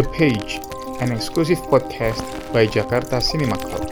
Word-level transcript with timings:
The 0.00 0.08
Page, 0.16 0.64
an 1.04 1.12
exclusive 1.12 1.60
podcast 1.68 2.24
by 2.56 2.64
Jakarta 2.64 3.20
Cinema 3.20 3.52
Club. 3.52 3.84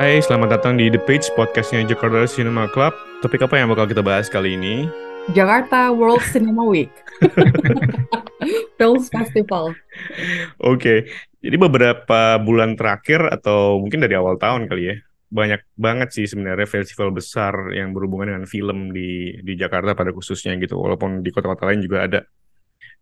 Hai, 0.00 0.24
selamat 0.24 0.56
datang 0.56 0.80
di 0.80 0.88
The 0.88 0.96
Page, 0.96 1.28
podcastnya 1.36 1.84
Jakarta 1.84 2.24
Cinema 2.24 2.64
Club. 2.72 2.96
Topik 3.20 3.44
apa 3.44 3.60
yang 3.60 3.68
bakal 3.68 3.84
kita 3.92 4.00
bahas 4.00 4.32
kali 4.32 4.56
ini? 4.56 4.88
Jakarta 5.36 5.92
World 5.92 6.24
Cinema 6.32 6.64
Week. 6.64 6.88
Films 8.82 9.06
Festival. 9.14 9.78
Oke, 10.58 11.06
jadi 11.38 11.54
beberapa 11.54 12.42
bulan 12.42 12.74
terakhir 12.74 13.30
atau 13.30 13.78
mungkin 13.78 14.02
dari 14.02 14.18
awal 14.18 14.42
tahun 14.42 14.66
kali 14.66 14.82
ya, 14.90 14.96
banyak 15.30 15.62
banget 15.78 16.10
sih 16.10 16.26
sebenarnya 16.26 16.66
festival 16.66 17.14
besar 17.14 17.70
yang 17.70 17.94
berhubungan 17.94 18.34
dengan 18.34 18.44
film 18.50 18.90
di 18.90 19.38
di 19.38 19.54
Jakarta 19.54 19.94
pada 19.94 20.10
khususnya 20.10 20.58
gitu, 20.58 20.74
walaupun 20.82 21.22
di 21.22 21.30
kota-kota 21.30 21.70
lain 21.70 21.86
juga 21.86 22.10
ada. 22.10 22.20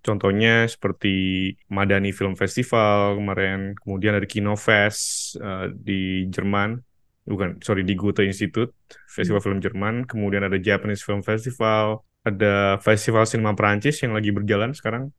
Contohnya 0.00 0.64
seperti 0.64 1.52
Madani 1.68 2.12
Film 2.12 2.32
Festival 2.32 3.20
kemarin, 3.20 3.76
kemudian 3.76 4.16
ada 4.16 4.24
Kinofest 4.24 5.36
uh, 5.36 5.68
di 5.76 6.24
Jerman, 6.32 6.80
bukan, 7.28 7.60
sorry 7.60 7.84
di 7.84 7.92
Goethe 7.92 8.24
Institute, 8.24 8.72
Festival 9.12 9.44
Film 9.44 9.60
Jerman, 9.60 10.08
kemudian 10.08 10.40
ada 10.40 10.56
Japanese 10.56 11.04
Film 11.04 11.20
Festival, 11.20 12.00
ada 12.24 12.80
Festival 12.80 13.28
Sinema 13.28 13.52
Perancis 13.52 14.00
yang 14.00 14.16
lagi 14.16 14.32
berjalan 14.32 14.72
sekarang, 14.72 15.12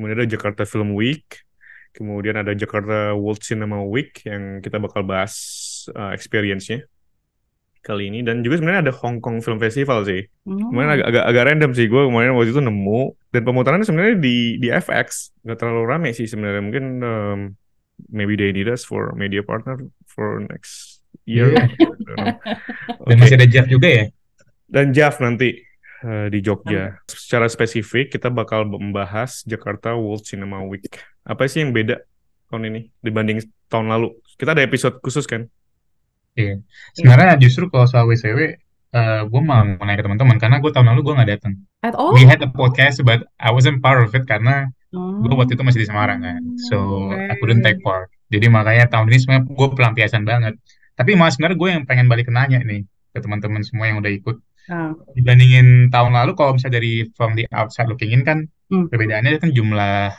kemudian 0.00 0.16
ada 0.16 0.24
Jakarta 0.32 0.64
Film 0.64 0.96
Week, 0.96 1.44
kemudian 1.92 2.40
ada 2.40 2.56
Jakarta 2.56 3.12
World 3.12 3.44
Cinema 3.44 3.84
Week 3.84 4.16
yang 4.24 4.64
kita 4.64 4.80
bakal 4.80 5.04
bahas 5.04 5.36
uh, 5.92 6.16
experience-nya 6.16 6.88
kali 7.84 8.12
ini 8.12 8.24
dan 8.24 8.40
juga 8.40 8.60
sebenarnya 8.60 8.88
ada 8.88 8.94
Hong 8.96 9.20
Kong 9.20 9.44
Film 9.44 9.60
Festival 9.60 10.08
sih. 10.08 10.24
Hmm. 10.48 10.72
Kemarin 10.72 10.90
agak, 10.96 11.06
agak 11.12 11.24
agak 11.28 11.44
random 11.52 11.70
sih 11.76 11.86
gue 11.88 12.02
kemarin 12.08 12.32
waktu 12.32 12.52
itu 12.56 12.64
nemu 12.64 13.00
dan 13.28 13.42
pemutarannya 13.44 13.84
sebenarnya 13.84 14.16
di 14.16 14.56
di 14.56 14.68
FX 14.72 15.36
nggak 15.44 15.58
terlalu 15.60 15.84
rame 15.84 16.10
sih 16.16 16.24
sebenarnya 16.24 16.64
mungkin 16.64 16.84
um, 17.04 17.38
maybe 18.08 18.40
they 18.40 18.56
need 18.56 18.68
us 18.68 18.88
for 18.88 19.12
media 19.12 19.44
partner 19.44 19.80
for 20.08 20.40
next 20.48 21.04
year. 21.28 21.52
Don't 21.52 22.00
know. 22.16 22.36
Dan 23.04 23.16
masih 23.20 23.36
ada 23.36 23.48
Jeff 23.48 23.68
juga 23.68 23.88
ya? 23.88 24.04
Dan 24.70 24.96
Jav 24.96 25.20
nanti 25.20 25.69
uh, 26.02 26.26
di 26.28 26.38
Jogja. 26.40 26.98
Secara 27.08 27.46
spesifik 27.46 28.14
kita 28.14 28.28
bakal 28.28 28.64
membahas 28.66 29.44
Jakarta 29.44 29.94
World 29.94 30.24
Cinema 30.24 30.60
Week. 30.64 30.86
Apa 31.24 31.46
sih 31.46 31.62
yang 31.64 31.72
beda 31.72 32.00
tahun 32.48 32.72
ini 32.72 32.80
dibanding 33.00 33.44
tahun 33.68 33.88
lalu? 33.88 34.16
Kita 34.36 34.56
ada 34.56 34.64
episode 34.64 34.98
khusus 35.04 35.28
kan? 35.28 35.46
Iya. 36.34 36.62
Sebenarnya 36.94 37.36
justru 37.42 37.66
kalau 37.68 37.84
soal 37.84 38.06
WCW, 38.06 38.56
eh 38.90 39.20
gue 39.26 39.40
malah 39.42 39.76
mau 39.76 39.84
nanya 39.86 40.00
ke 40.02 40.04
teman-teman 40.06 40.36
karena 40.40 40.56
gue 40.58 40.70
tahun 40.72 40.86
lalu 40.94 41.00
gue 41.06 41.14
nggak 41.20 41.30
datang. 41.38 41.54
At 41.84 41.94
all? 41.94 42.14
We 42.16 42.24
had 42.26 42.40
a 42.42 42.50
podcast 42.50 43.02
but 43.02 43.26
I 43.38 43.52
wasn't 43.54 43.82
part 43.84 44.02
of 44.02 44.10
it 44.14 44.24
karena 44.26 44.70
gue 44.90 45.30
Oh. 45.30 45.38
waktu 45.38 45.54
itu 45.54 45.62
masih 45.62 45.80
di 45.84 45.88
Semarang 45.88 46.18
kan. 46.22 46.42
So 46.70 47.06
I 47.14 47.38
couldn't 47.38 47.62
Oke. 47.62 47.66
take 47.70 47.80
part. 47.86 48.10
Jadi 48.30 48.46
makanya 48.50 48.90
tahun 48.90 49.06
ini 49.10 49.18
sebenarnya 49.22 49.44
gue 49.46 49.68
pelampiasan 49.74 50.22
banget. 50.26 50.54
Tapi 50.98 51.14
malah 51.14 51.30
sebenarnya 51.30 51.56
gue 51.58 51.68
yang 51.70 51.82
pengen 51.86 52.06
balik 52.10 52.26
nanya 52.30 52.58
nih 52.62 52.82
ke 53.14 53.18
teman-teman 53.22 53.62
semua 53.62 53.86
yang 53.90 54.02
udah 54.02 54.10
ikut. 54.10 54.36
Ah, 54.70 54.94
Dibandingin 55.18 55.90
tahun 55.90 56.14
lalu 56.14 56.32
kalau 56.38 56.54
misalnya 56.54 56.78
dari 56.78 57.02
from 57.18 57.34
the 57.34 57.44
outside 57.50 57.90
looking 57.90 58.14
in 58.14 58.22
kan 58.22 58.46
Hmm. 58.70 58.86
perbedaannya 58.86 59.42
kan 59.42 59.50
jumlah 59.50 60.14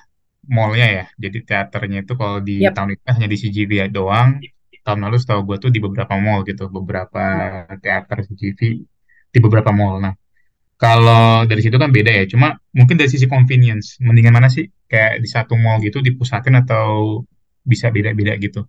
mallnya 0.52 0.88
ya. 0.92 1.06
Jadi 1.16 1.38
teaternya 1.48 2.04
itu 2.04 2.14
kalau 2.20 2.44
di 2.44 2.60
Yep. 2.60 2.74
tahun 2.76 2.90
ini 3.00 3.04
hanya 3.16 3.28
di 3.32 3.38
CGV 3.40 3.72
doang. 3.88 4.44
Tahun 4.84 5.00
lalu 5.00 5.16
setahu 5.22 5.48
gue 5.48 5.58
tuh 5.64 5.72
di 5.72 5.80
beberapa 5.80 6.12
mall 6.20 6.44
gitu, 6.44 6.68
beberapa 6.68 7.24
teater 7.80 8.18
CGV 8.28 8.59
di 9.31 9.40
beberapa 9.40 9.72
mall. 9.72 10.03
Nah, 10.03 10.14
kalau 10.75 11.48
dari 11.48 11.62
situ 11.64 11.78
kan 11.80 11.94
beda 11.96 12.12
ya. 12.12 12.24
Cuma 12.28 12.58
mungkin 12.75 13.00
dari 13.00 13.08
sisi 13.08 13.30
convenience, 13.30 14.02
mendingan 14.04 14.36
mana 14.36 14.50
sih? 14.52 14.68
Kayak 14.92 15.24
di 15.24 15.30
satu 15.31 15.54
mall 15.56 15.80
gitu 15.80 16.04
dipusatin 16.04 16.59
atau 16.59 17.22
bisa 17.64 17.88
beda-beda 17.94 18.36
gitu? 18.36 18.68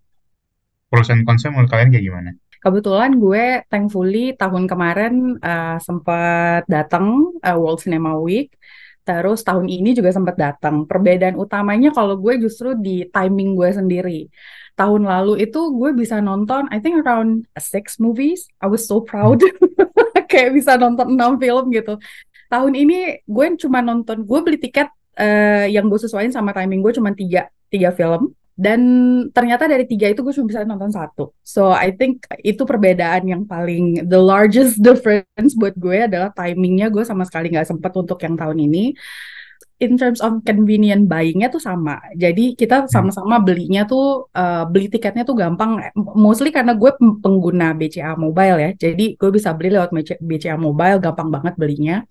Pros 0.92 1.08
and 1.08 1.24
menurut 1.24 1.72
kalian 1.72 1.88
kayak 1.88 2.04
gimana? 2.04 2.30
Kebetulan 2.62 3.18
gue 3.18 3.66
thankfully 3.66 4.38
tahun 4.38 4.70
kemarin 4.70 5.34
uh, 5.42 5.82
sempat 5.82 6.62
datang 6.70 7.34
uh, 7.42 7.56
World 7.58 7.82
Cinema 7.82 8.14
Week. 8.22 8.54
Terus 9.02 9.42
tahun 9.42 9.66
ini 9.66 9.98
juga 9.98 10.14
sempat 10.14 10.38
datang. 10.38 10.86
Perbedaan 10.86 11.34
utamanya 11.34 11.90
kalau 11.90 12.14
gue 12.22 12.38
justru 12.38 12.78
di 12.78 13.02
timing 13.10 13.58
gue 13.58 13.68
sendiri. 13.74 14.20
Tahun 14.78 15.02
lalu 15.02 15.42
itu 15.42 15.58
gue 15.74 15.90
bisa 15.90 16.22
nonton, 16.22 16.70
I 16.70 16.78
think 16.78 17.02
around 17.02 17.50
six 17.58 17.98
movies. 17.98 18.46
I 18.62 18.70
was 18.70 18.86
so 18.86 19.02
proud. 19.02 19.42
Kayak 20.30 20.54
bisa 20.54 20.78
nonton 20.78 21.18
enam 21.18 21.42
film 21.42 21.74
gitu. 21.74 21.98
Tahun 22.46 22.72
ini 22.78 23.26
gue 23.26 23.46
cuma 23.58 23.82
nonton, 23.82 24.22
gue 24.22 24.38
beli 24.38 24.62
tiket 24.62 24.86
eh, 25.18 25.66
yang 25.66 25.90
gue 25.90 25.98
sesuaiin 25.98 26.30
sama 26.30 26.54
timing 26.54 26.78
gue 26.78 26.94
cuma 26.94 27.10
tiga, 27.10 27.50
tiga 27.68 27.90
film. 27.90 28.32
Dan 28.62 28.80
ternyata 29.34 29.66
dari 29.66 29.82
tiga 29.90 30.06
itu 30.06 30.22
gue 30.22 30.30
cuma 30.30 30.46
bisa 30.46 30.62
nonton 30.62 30.94
satu. 30.94 31.34
So 31.42 31.74
I 31.74 31.90
think 31.98 32.22
itu 32.46 32.62
perbedaan 32.62 33.26
yang 33.26 33.42
paling 33.42 34.06
the 34.06 34.20
largest 34.22 34.78
difference 34.78 35.58
buat 35.58 35.74
gue 35.74 36.06
adalah 36.06 36.30
timingnya 36.30 36.86
gue 36.94 37.02
sama 37.02 37.26
sekali 37.26 37.50
nggak 37.50 37.66
sempet 37.66 37.92
untuk 37.98 38.22
yang 38.22 38.38
tahun 38.38 38.58
ini. 38.62 38.94
In 39.82 39.98
terms 39.98 40.22
of 40.22 40.46
convenient 40.46 41.10
buyingnya 41.10 41.50
tuh 41.50 41.58
sama. 41.58 41.98
Jadi 42.14 42.54
kita 42.54 42.86
sama-sama 42.86 43.42
belinya 43.42 43.82
tuh 43.82 44.30
eh, 44.30 44.62
beli 44.70 44.86
tiketnya 44.86 45.26
tuh 45.26 45.34
gampang. 45.34 45.90
Mostly 45.98 46.54
karena 46.54 46.78
gue 46.78 46.90
pengguna 47.18 47.74
BCA 47.74 48.14
Mobile 48.14 48.58
ya. 48.62 48.70
Jadi 48.78 49.18
gue 49.18 49.30
bisa 49.34 49.50
beli 49.58 49.74
lewat 49.74 49.90
BC- 49.90 50.22
BCA 50.22 50.54
Mobile, 50.54 51.02
gampang 51.02 51.34
banget 51.34 51.54
belinya. 51.58 52.06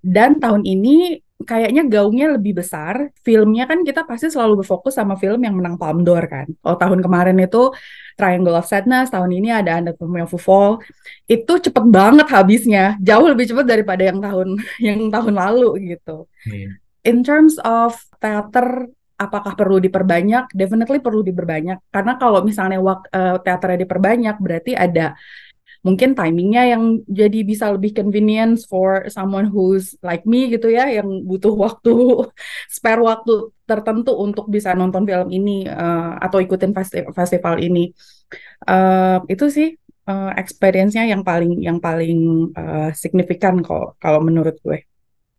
Dan 0.00 0.40
tahun 0.40 0.64
ini 0.64 1.20
kayaknya 1.44 1.84
gaungnya 1.84 2.32
lebih 2.40 2.56
besar. 2.56 3.12
Filmnya 3.20 3.68
kan 3.68 3.84
kita 3.84 4.08
pasti 4.08 4.32
selalu 4.32 4.64
berfokus 4.64 4.96
sama 4.96 5.20
film 5.20 5.44
yang 5.44 5.52
menang 5.52 5.76
Palme 5.76 6.00
d'Or 6.00 6.24
kan. 6.24 6.48
Oh 6.64 6.78
tahun 6.80 7.04
kemarin 7.04 7.36
itu 7.36 7.68
Triangle 8.16 8.56
of 8.56 8.64
Sadness, 8.64 9.12
tahun 9.12 9.28
ini 9.36 9.52
ada 9.52 9.76
Under 9.76 9.92
the 9.92 10.08
Meadow 10.08 10.40
Fall. 10.40 10.80
Itu 11.28 11.60
cepet 11.60 11.84
banget 11.92 12.26
habisnya, 12.32 12.96
jauh 13.04 13.28
lebih 13.28 13.52
cepet 13.52 13.66
daripada 13.68 14.02
yang 14.08 14.18
tahun 14.24 14.56
yang 14.86 15.00
tahun 15.12 15.34
lalu 15.36 15.96
gitu. 15.96 16.24
Iya. 16.48 16.80
In 17.06 17.22
terms 17.22 17.60
of 17.62 17.94
teater, 18.18 18.88
apakah 19.20 19.54
perlu 19.54 19.78
diperbanyak? 19.78 20.50
Definitely 20.56 20.98
perlu 21.04 21.20
diperbanyak. 21.22 21.92
Karena 21.92 22.16
kalau 22.16 22.40
misalnya 22.42 22.80
wak- 22.80 23.12
eh, 23.12 23.36
teaternya 23.44 23.84
diperbanyak, 23.84 24.36
berarti 24.40 24.72
ada 24.74 25.14
mungkin 25.86 26.10
timingnya 26.18 26.62
yang 26.72 26.82
jadi 27.20 27.38
bisa 27.50 27.66
lebih 27.74 27.90
convenience 27.98 28.60
for 28.72 28.88
someone 29.16 29.46
who's 29.54 29.86
like 30.08 30.22
me 30.32 30.38
gitu 30.54 30.68
ya, 30.78 30.84
yang 30.96 31.08
butuh 31.28 31.54
waktu, 31.64 31.90
spare 32.76 33.02
waktu 33.10 33.32
tertentu 33.70 34.10
untuk 34.26 34.44
bisa 34.54 34.70
nonton 34.80 35.02
film 35.10 35.28
ini 35.38 35.50
eh, 35.66 36.10
atau 36.24 36.38
ikutin 36.44 36.72
festi- 36.76 37.08
festival 37.18 37.54
ini. 37.66 37.80
Eh, 38.68 39.18
itu 39.32 39.44
sih 39.56 39.68
eh, 40.10 40.30
experience-nya 40.42 41.04
yang 41.12 41.22
paling 41.28 41.52
yang 41.68 41.78
paling 41.86 42.18
eh, 42.60 42.88
signifikan 43.02 43.54
kalau 43.66 43.86
kalau 44.02 44.20
menurut 44.28 44.56
gue. 44.66 44.78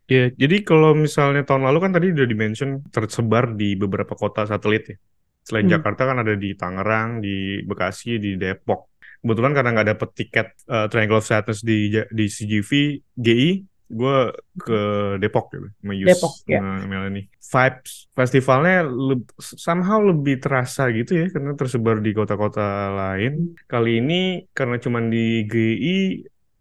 Ya, 0.08 0.32
jadi 0.42 0.64
kalau 0.64 0.96
misalnya 0.96 1.44
tahun 1.44 1.68
lalu 1.68 1.78
kan 1.84 1.92
tadi 1.96 2.08
udah 2.16 2.28
dimention 2.32 2.70
tersebar 2.96 3.44
di 3.60 3.76
beberapa 3.76 4.16
kota 4.16 4.48
satelit 4.48 4.84
ya. 4.92 4.96
Selain 5.44 5.68
Hmm. 5.68 5.72
Jakarta 5.74 6.02
kan 6.08 6.18
ada 6.24 6.34
di 6.40 6.56
Tangerang, 6.56 7.20
di 7.20 7.60
Bekasi, 7.68 8.16
di 8.16 8.40
Depok. 8.40 8.97
Kebetulan 9.22 9.52
karena 9.52 9.70
nggak 9.74 9.90
dapet 9.98 10.10
tiket 10.14 10.48
uh, 10.70 10.86
Triangle 10.88 11.20
of 11.20 11.26
Sadness 11.26 11.66
di 11.66 11.90
di 11.92 12.26
CGV 12.30 12.72
GI, 13.18 13.50
gue 13.88 14.18
ke 14.60 14.80
Depok 15.20 15.48
gitu, 15.56 15.68
sama 15.80 15.94
Yus, 15.96 16.08
Depok, 16.12 16.34
ya. 16.48 16.60
Melanie. 16.60 17.32
Vibes 17.40 18.12
festivalnya 18.12 18.84
leb- 18.84 19.36
somehow 19.40 20.04
lebih 20.04 20.44
terasa 20.44 20.92
gitu 20.92 21.16
ya, 21.16 21.26
karena 21.32 21.56
tersebar 21.56 22.04
di 22.04 22.12
kota-kota 22.12 22.92
lain. 22.92 23.56
Kali 23.64 24.04
ini 24.04 24.44
karena 24.52 24.76
cuman 24.76 25.08
di 25.08 25.48
GI, 25.48 25.98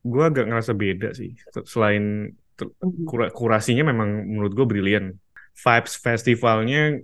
gue 0.07 0.23
agak 0.23 0.47
ngerasa 0.47 0.73
beda 0.79 1.11
sih. 1.19 1.35
Selain 1.67 2.31
ter- 2.55 2.73
kura- 3.05 3.35
kurasinya 3.35 3.91
memang 3.91 4.23
menurut 4.27 4.55
gue 4.55 4.67
brilian. 4.67 5.11
Vibes 5.57 5.99
festivalnya 5.99 7.01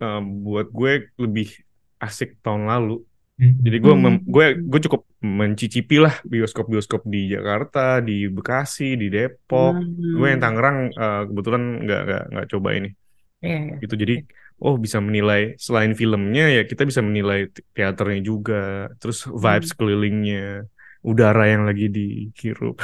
eh, 0.00 0.22
buat 0.24 0.72
gue 0.72 1.12
lebih 1.20 1.52
asik 2.00 2.40
tahun 2.40 2.64
lalu. 2.70 3.04
Hmm. 3.38 3.54
Jadi 3.62 3.76
gue 3.78 3.94
Hmm. 3.94 4.18
gue 4.26 4.46
gue 4.66 4.80
cukup 4.90 5.02
mencicipi 5.22 6.02
lah 6.02 6.14
bioskop-bioskop 6.26 7.06
di 7.06 7.30
Jakarta, 7.30 8.02
di 8.02 8.26
Bekasi, 8.26 8.98
di 8.98 9.06
Depok. 9.14 9.78
Gue 10.18 10.26
yang 10.34 10.42
Hmm. 10.42 10.46
Tangerang 10.46 10.78
eh, 10.90 11.22
kebetulan 11.30 11.62
nggak 11.86 12.00
nggak 12.06 12.22
nggak 12.34 12.46
coba 12.52 12.68
ini. 12.74 12.90
Iya, 13.38 13.58
iya. 13.62 13.74
Gitu 13.82 13.94
jadi 13.94 14.14
oh 14.58 14.74
bisa 14.74 14.98
menilai 14.98 15.54
selain 15.54 15.94
filmnya 15.94 16.50
ya 16.50 16.62
kita 16.66 16.82
bisa 16.82 16.98
menilai 16.98 17.46
te- 17.54 17.62
teaternya 17.78 18.20
juga, 18.26 18.90
terus 18.98 19.22
vibes 19.30 19.70
kelilingnya, 19.78 20.66
udara 21.06 21.46
yang 21.46 21.62
lagi 21.62 21.86
dihirup. 21.94 22.74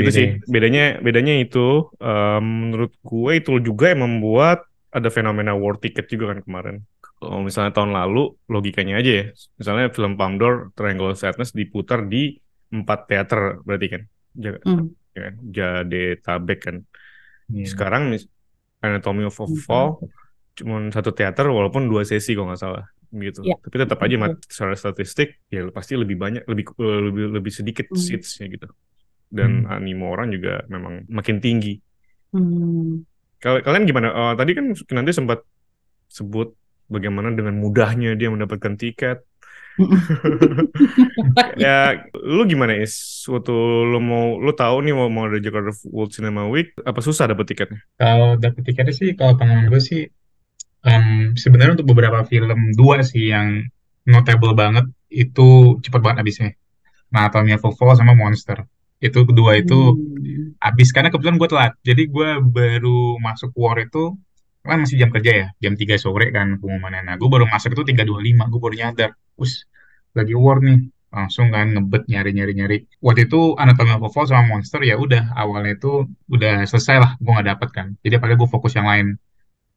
Itu 0.00 0.10
sih 0.10 0.26
ya. 0.40 0.44
bedanya 0.48 0.84
bedanya 1.04 1.34
itu 1.40 1.92
em, 2.00 2.44
menurut 2.44 2.92
gue 3.00 3.32
itu 3.40 3.50
juga 3.60 3.92
yang 3.92 4.04
membuat 4.06 4.64
ada 4.94 5.10
fenomena 5.10 5.52
war 5.58 5.76
ticket 5.80 6.06
juga 6.08 6.32
kan 6.34 6.40
kemarin. 6.46 6.76
Kalau 7.14 7.40
misalnya 7.40 7.72
tahun 7.72 7.94
lalu 7.94 8.36
logikanya 8.46 9.00
aja 9.00 9.10
ya, 9.10 9.24
misalnya 9.56 9.88
film 9.88 10.14
Palme 10.14 10.36
d'Or 10.36 10.54
Triangle 10.74 11.14
of 11.14 11.18
Sadness 11.18 11.52
diputar 11.52 12.04
di 12.04 12.36
empat 12.68 13.06
teater 13.06 13.62
berarti 13.62 13.86
kan, 13.88 14.02
Ja- 14.34 14.60
Hmm. 14.60 14.90
ya 15.14 15.20
kan? 15.30 15.34
Jadetabek 15.46 16.58
kan. 16.60 16.76
Iya. 17.48 17.64
Sekarang 17.70 18.10
mis- 18.10 18.26
Anatomy 18.82 19.24
of 19.24 19.38
a 19.38 19.46
Hmm. 19.46 19.56
Fall 19.56 19.88
cuma 20.54 20.76
satu 20.92 21.10
teater 21.10 21.48
walaupun 21.48 21.88
dua 21.88 22.04
sesi 22.04 22.36
kalau 22.36 22.52
nggak 22.52 22.60
salah 22.60 22.84
gitu. 23.10 23.40
Iya. 23.46 23.56
Tapi 23.62 23.76
tetap 23.78 23.98
aja 23.98 24.16
mat, 24.18 24.32
secara 24.44 24.74
statistik 24.74 25.40
ya 25.48 25.64
pasti 25.70 25.94
lebih 25.94 26.18
banyak 26.18 26.44
lebih 26.44 26.64
eh, 26.76 27.00
lebih 27.08 27.24
lebih 27.40 27.52
sedikit 27.54 27.86
Hmm. 27.88 27.96
seatsnya 27.96 28.46
gitu. 28.52 28.68
Dan 29.30 29.64
Hmm. 29.64 29.72
animo 29.72 30.10
orang 30.10 30.28
juga 30.28 30.60
memang 30.68 31.06
makin 31.08 31.38
tinggi. 31.38 31.78
Kal- 33.38 33.62
Kalian 33.62 33.84
gimana? 33.84 34.08
Eh, 34.10 34.32
tadi 34.34 34.50
kan 34.52 34.64
nanti 34.92 35.10
sempat 35.14 35.40
sebut 36.10 36.52
bagaimana 36.90 37.32
dengan 37.32 37.58
mudahnya 37.58 38.16
dia 38.18 38.28
mendapatkan 38.30 38.74
tiket. 38.76 39.22
Ya, 41.58 42.06
lu 42.14 42.46
gimana 42.46 42.78
is? 42.78 43.26
Waktu 43.26 43.50
lu 43.90 43.98
mau, 43.98 44.38
lu 44.38 44.54
tahu 44.54 44.86
nih 44.86 44.94
mau 44.94 45.10
mau 45.10 45.26
ada 45.26 45.42
Jakarta 45.42 45.74
World 45.90 46.14
Cinema 46.14 46.46
Week, 46.46 46.70
apa 46.86 47.02
susah 47.02 47.26
dapet 47.26 47.54
tiketnya? 47.54 47.82
Kalau 47.98 48.38
dapet 48.38 48.62
tiketnya 48.62 48.94
sih, 48.94 49.08
kalau 49.18 49.34
pengalaman 49.34 49.66
gue 49.70 49.82
sih, 49.82 50.06
em, 50.86 51.34
sebenarnya 51.34 51.82
untuk 51.82 51.90
beberapa 51.90 52.22
film 52.22 52.70
dua 52.78 53.02
sih 53.02 53.34
yang 53.34 53.66
notable 54.06 54.54
banget 54.54 54.86
itu 55.10 55.78
cepet 55.82 56.00
banget 56.02 56.18
habisnya. 56.22 56.50
Of 57.14 57.62
a 57.62 57.70
Fall 57.78 57.94
sama 57.94 58.14
Monster. 58.18 58.66
Itu 58.98 59.22
kedua 59.22 59.54
itu 59.58 59.94
Hmm. 59.94 60.58
habis 60.58 60.90
karena 60.90 61.14
kebetulan 61.14 61.38
gue 61.38 61.48
telat. 61.50 61.72
Jadi 61.86 62.10
gue 62.10 62.28
baru 62.42 63.18
masuk 63.22 63.54
war 63.54 63.78
itu 63.78 64.18
kan 64.64 64.78
masih 64.80 64.96
jam 64.96 65.10
kerja 65.12 65.32
ya, 65.32 65.46
jam 65.60 65.74
3 65.76 65.96
sore 66.00 66.32
kan 66.32 66.56
pengumumannya. 66.56 67.02
Nah, 67.04 67.14
gue 67.20 67.28
baru 67.28 67.44
masuk 67.44 67.76
itu 67.76 67.84
3.25, 67.92 68.48
gue 68.48 68.60
baru 68.64 68.74
nyadar. 68.80 69.10
Us, 69.36 69.68
lagi 70.16 70.32
war 70.32 70.58
nih. 70.64 70.88
Langsung 71.14 71.54
kan 71.54 71.70
ngebet 71.70 72.10
nyari-nyari-nyari. 72.10 72.98
Waktu 72.98 73.30
itu 73.30 73.54
Anatomy 73.54 73.94
of 73.94 74.02
a 74.02 74.10
Fall 74.10 74.26
sama 74.26 74.50
Monster 74.50 74.82
ya 74.82 74.98
udah 74.98 75.30
awalnya 75.38 75.78
itu 75.78 76.10
udah 76.26 76.66
selesai 76.66 76.96
lah, 76.98 77.10
gue 77.22 77.30
nggak 77.30 77.48
dapet 77.54 77.68
kan. 77.70 77.86
Jadi 78.02 78.18
apalagi 78.18 78.36
gue 78.42 78.50
fokus 78.50 78.72
yang 78.74 78.88
lain. 78.90 79.14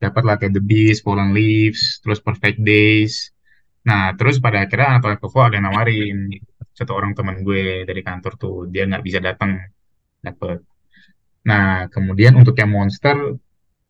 Dapat 0.02 0.24
lah 0.26 0.36
kayak 0.42 0.54
The 0.58 0.64
Beast, 0.64 1.06
Fallen 1.06 1.38
Leaves, 1.38 2.02
terus 2.02 2.18
Perfect 2.24 2.58
Days. 2.66 3.30
Nah, 3.86 4.18
terus 4.18 4.42
pada 4.42 4.66
akhirnya 4.66 4.98
Anatomy 4.98 5.16
of 5.20 5.26
a 5.26 5.30
Fall 5.30 5.46
ada 5.54 5.56
yang 5.62 5.66
nawarin. 5.70 6.18
Satu 6.74 6.92
orang 6.98 7.14
teman 7.14 7.46
gue 7.46 7.86
dari 7.86 8.02
kantor 8.02 8.34
tuh, 8.38 8.58
dia 8.72 8.90
nggak 8.90 9.04
bisa 9.06 9.20
datang. 9.22 9.62
Dapet. 10.18 10.66
Nah, 11.46 11.86
kemudian 11.94 12.34
untuk 12.34 12.58
yang 12.58 12.74
Monster, 12.74 13.38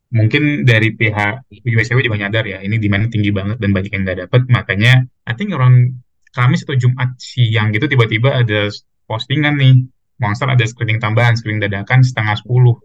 mungkin 0.08 0.64
dari 0.64 0.96
pihak 0.96 1.52
USW 1.64 2.00
juga 2.00 2.16
nyadar 2.16 2.44
ya, 2.48 2.58
ini 2.64 2.80
demand 2.80 3.12
tinggi 3.12 3.28
banget 3.28 3.60
dan 3.60 3.70
banyak 3.76 3.92
yang 3.92 4.02
nggak 4.08 4.18
dapet. 4.28 4.40
Makanya, 4.48 4.92
I 5.28 5.32
think 5.36 5.52
around 5.52 6.00
Kamis 6.32 6.64
atau 6.64 6.76
Jumat 6.76 7.16
siang 7.16 7.72
gitu 7.72 7.88
tiba-tiba 7.88 8.40
ada 8.44 8.68
postingan 9.08 9.56
nih, 9.56 9.84
Monster 10.20 10.48
ada 10.48 10.64
screening 10.64 11.00
tambahan, 11.00 11.36
screening 11.36 11.64
dadakan 11.64 12.04
setengah 12.04 12.36
sepuluh. 12.36 12.76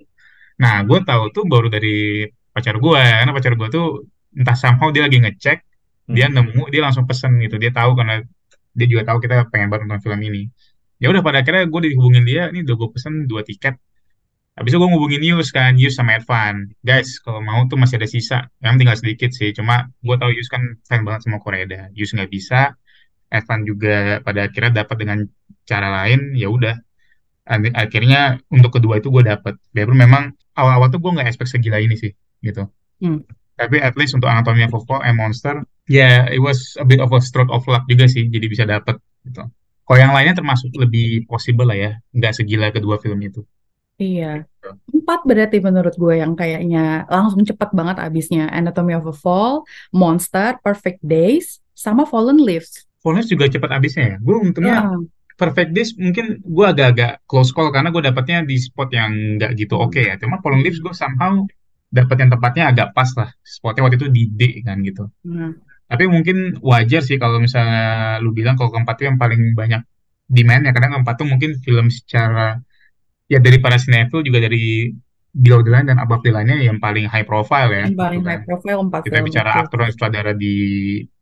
Nah, 0.60 0.86
gue 0.88 1.00
tahu 1.04 1.24
tuh 1.34 1.44
baru 1.50 1.68
dari 1.68 2.28
pacar 2.54 2.78
gue, 2.78 3.04
karena 3.04 3.32
pacar 3.34 3.54
gue 3.58 3.68
tuh 3.74 4.08
entah 4.38 4.56
somehow 4.56 4.90
dia 4.94 5.04
lagi 5.06 5.18
ngecek, 5.20 5.58
dia 6.14 6.28
Hmm. 6.30 6.40
nemu, 6.40 6.64
dia 6.72 6.82
langsung 6.86 7.04
pesen 7.10 7.40
gitu. 7.42 7.58
Dia 7.60 7.72
tahu 7.74 7.98
karena 7.98 8.22
dia 8.74 8.88
juga 8.90 9.14
tahu 9.14 9.18
kita 9.24 9.50
pengen 9.50 9.68
banget 9.70 9.86
nonton 9.90 10.02
film 10.02 10.22
ini. 10.24 10.50
Ya 11.02 11.12
udah 11.12 11.22
pada 11.26 11.44
akhirnya 11.44 11.68
gue 11.68 11.82
dihubungin 11.90 12.24
dia, 12.24 12.48
ini 12.54 12.64
udah 12.64 12.76
gue 12.80 12.90
pesen 12.96 13.14
dua 13.28 13.42
tiket. 13.44 13.76
Habis 14.54 14.70
itu 14.70 14.78
gue 14.78 14.90
ngubungin 14.90 15.24
Yus 15.26 15.50
kan, 15.50 15.74
Yus 15.82 15.98
sama 15.98 16.22
Evan. 16.22 16.70
Guys, 16.86 17.18
kalau 17.26 17.42
mau 17.42 17.66
tuh 17.66 17.74
masih 17.74 17.98
ada 17.98 18.06
sisa. 18.06 18.46
Memang 18.62 18.78
tinggal 18.78 18.98
sedikit 19.02 19.34
sih, 19.34 19.50
cuma 19.50 19.90
gue 20.06 20.14
tahu 20.14 20.30
Yus 20.30 20.46
kan 20.46 20.62
fan 20.86 21.02
banget 21.02 21.26
sama 21.26 21.42
Koreeda. 21.42 21.90
Yus 21.98 22.14
nggak 22.14 22.30
bisa, 22.30 22.78
Evan 23.34 23.66
juga 23.66 24.22
pada 24.22 24.46
akhirnya 24.46 24.86
dapat 24.86 24.96
dengan 25.02 25.26
cara 25.66 25.90
lain, 25.90 26.38
ya 26.38 26.54
udah. 26.54 26.78
Akhirnya 27.74 28.38
untuk 28.54 28.78
kedua 28.78 29.02
itu 29.02 29.10
gue 29.10 29.26
dapet. 29.26 29.58
Biarpun 29.74 29.98
memang 29.98 30.38
awal-awal 30.54 30.94
tuh 30.94 31.02
gue 31.02 31.12
nggak 31.18 31.34
expect 31.34 31.50
segila 31.50 31.82
ini 31.82 31.98
sih, 31.98 32.14
gitu. 32.46 32.70
Hmm. 33.02 33.26
Tapi 33.58 33.82
at 33.82 33.98
least 33.98 34.14
untuk 34.14 34.30
Anatomy 34.30 34.70
of 34.70 34.78
a 34.78 34.82
Fall 34.86 35.02
and 35.02 35.18
Monster, 35.18 35.66
ya 35.90 36.30
it 36.30 36.42
was 36.42 36.78
a 36.78 36.86
bit 36.86 37.02
of 37.02 37.10
a 37.10 37.18
stroke 37.26 37.50
of 37.50 37.66
luck 37.66 37.90
juga 37.90 38.06
sih, 38.06 38.30
jadi 38.30 38.46
bisa 38.46 38.70
dapet 38.70 39.02
gitu. 39.26 39.50
Kalau 39.84 40.00
yang 40.00 40.14
lainnya 40.14 40.38
termasuk 40.38 40.70
lebih 40.78 41.26
possible 41.26 41.66
lah 41.66 41.76
ya, 41.76 41.92
nggak 42.14 42.38
segila 42.38 42.70
kedua 42.70 43.02
film 43.02 43.18
itu. 43.26 43.42
Iya. 44.02 44.50
Empat 44.90 45.28
berarti 45.28 45.60
menurut 45.60 45.94
gue 46.00 46.16
yang 46.18 46.34
kayaknya 46.34 47.06
langsung 47.12 47.44
cepat 47.46 47.76
banget 47.76 48.00
abisnya. 48.00 48.50
Anatomy 48.50 48.98
of 48.98 49.06
a 49.06 49.16
Fall, 49.16 49.68
Monster, 49.94 50.58
Perfect 50.64 51.04
Days, 51.04 51.62
sama 51.76 52.08
Fallen 52.08 52.40
Leaves. 52.42 52.88
Fallen 53.04 53.22
juga 53.28 53.52
cepat 53.52 53.70
habisnya 53.76 54.16
ya. 54.16 54.18
Gue 54.24 54.38
untungnya 54.40 54.78
Ya. 54.84 54.98
Perfect 55.34 55.74
Days 55.74 55.92
mungkin 55.98 56.46
gue 56.46 56.66
agak-agak 56.66 57.26
close 57.26 57.50
call 57.50 57.74
karena 57.74 57.90
gue 57.90 58.06
dapetnya 58.06 58.46
di 58.46 58.54
spot 58.54 58.94
yang 58.94 59.42
nggak 59.42 59.52
gitu 59.58 59.76
oke 59.82 59.98
ya. 59.98 60.16
Cuma 60.22 60.40
Fallen 60.40 60.62
Leaves 60.62 60.80
gue 60.80 60.94
somehow 60.94 61.42
dapet 61.90 62.16
yang 62.22 62.32
tempatnya 62.34 62.64
agak 62.70 62.88
pas 62.94 63.10
lah. 63.18 63.30
Spotnya 63.42 63.86
waktu 63.86 63.98
itu 63.98 64.08
di 64.14 64.24
D 64.30 64.42
kan 64.62 64.80
gitu. 64.86 65.10
Nah, 65.26 65.54
Tapi 65.90 66.10
mungkin 66.10 66.58
wajar 66.62 67.02
sih 67.06 67.22
kalau 67.22 67.38
misalnya 67.38 68.18
lu 68.24 68.34
bilang 68.34 68.58
kalau 68.58 68.74
keempat 68.74 68.96
itu 68.98 69.06
yang 69.10 69.18
paling 69.20 69.54
banyak 69.54 69.82
demand 70.30 70.70
ya. 70.70 70.72
Karena 70.74 70.90
keempat 70.98 71.14
tuh 71.18 71.28
mungkin 71.28 71.52
film 71.62 71.90
secara 71.90 72.62
ya 73.34 73.40
dari 73.42 73.58
para 73.58 73.76
sinetron 73.76 74.22
juga 74.22 74.38
dari 74.40 74.94
Below 75.34 75.66
the 75.66 75.72
Line 75.74 75.90
dan 75.90 75.98
Above 75.98 76.22
the 76.22 76.30
Line-nya 76.30 76.62
yang 76.62 76.78
paling 76.78 77.10
high 77.10 77.26
profile 77.26 77.74
ya. 77.74 77.90
yang 77.90 77.98
paling 77.98 78.22
gitu 78.22 78.30
kan. 78.30 78.38
high 78.38 78.46
profile 78.46 78.80
empat 78.86 79.02
Kita 79.02 79.18
film 79.18 79.26
bicara 79.26 79.50
itu. 79.50 79.60
aktor 79.66 79.78
dan 79.82 79.90
sutradara 79.90 80.32
di 80.34 80.56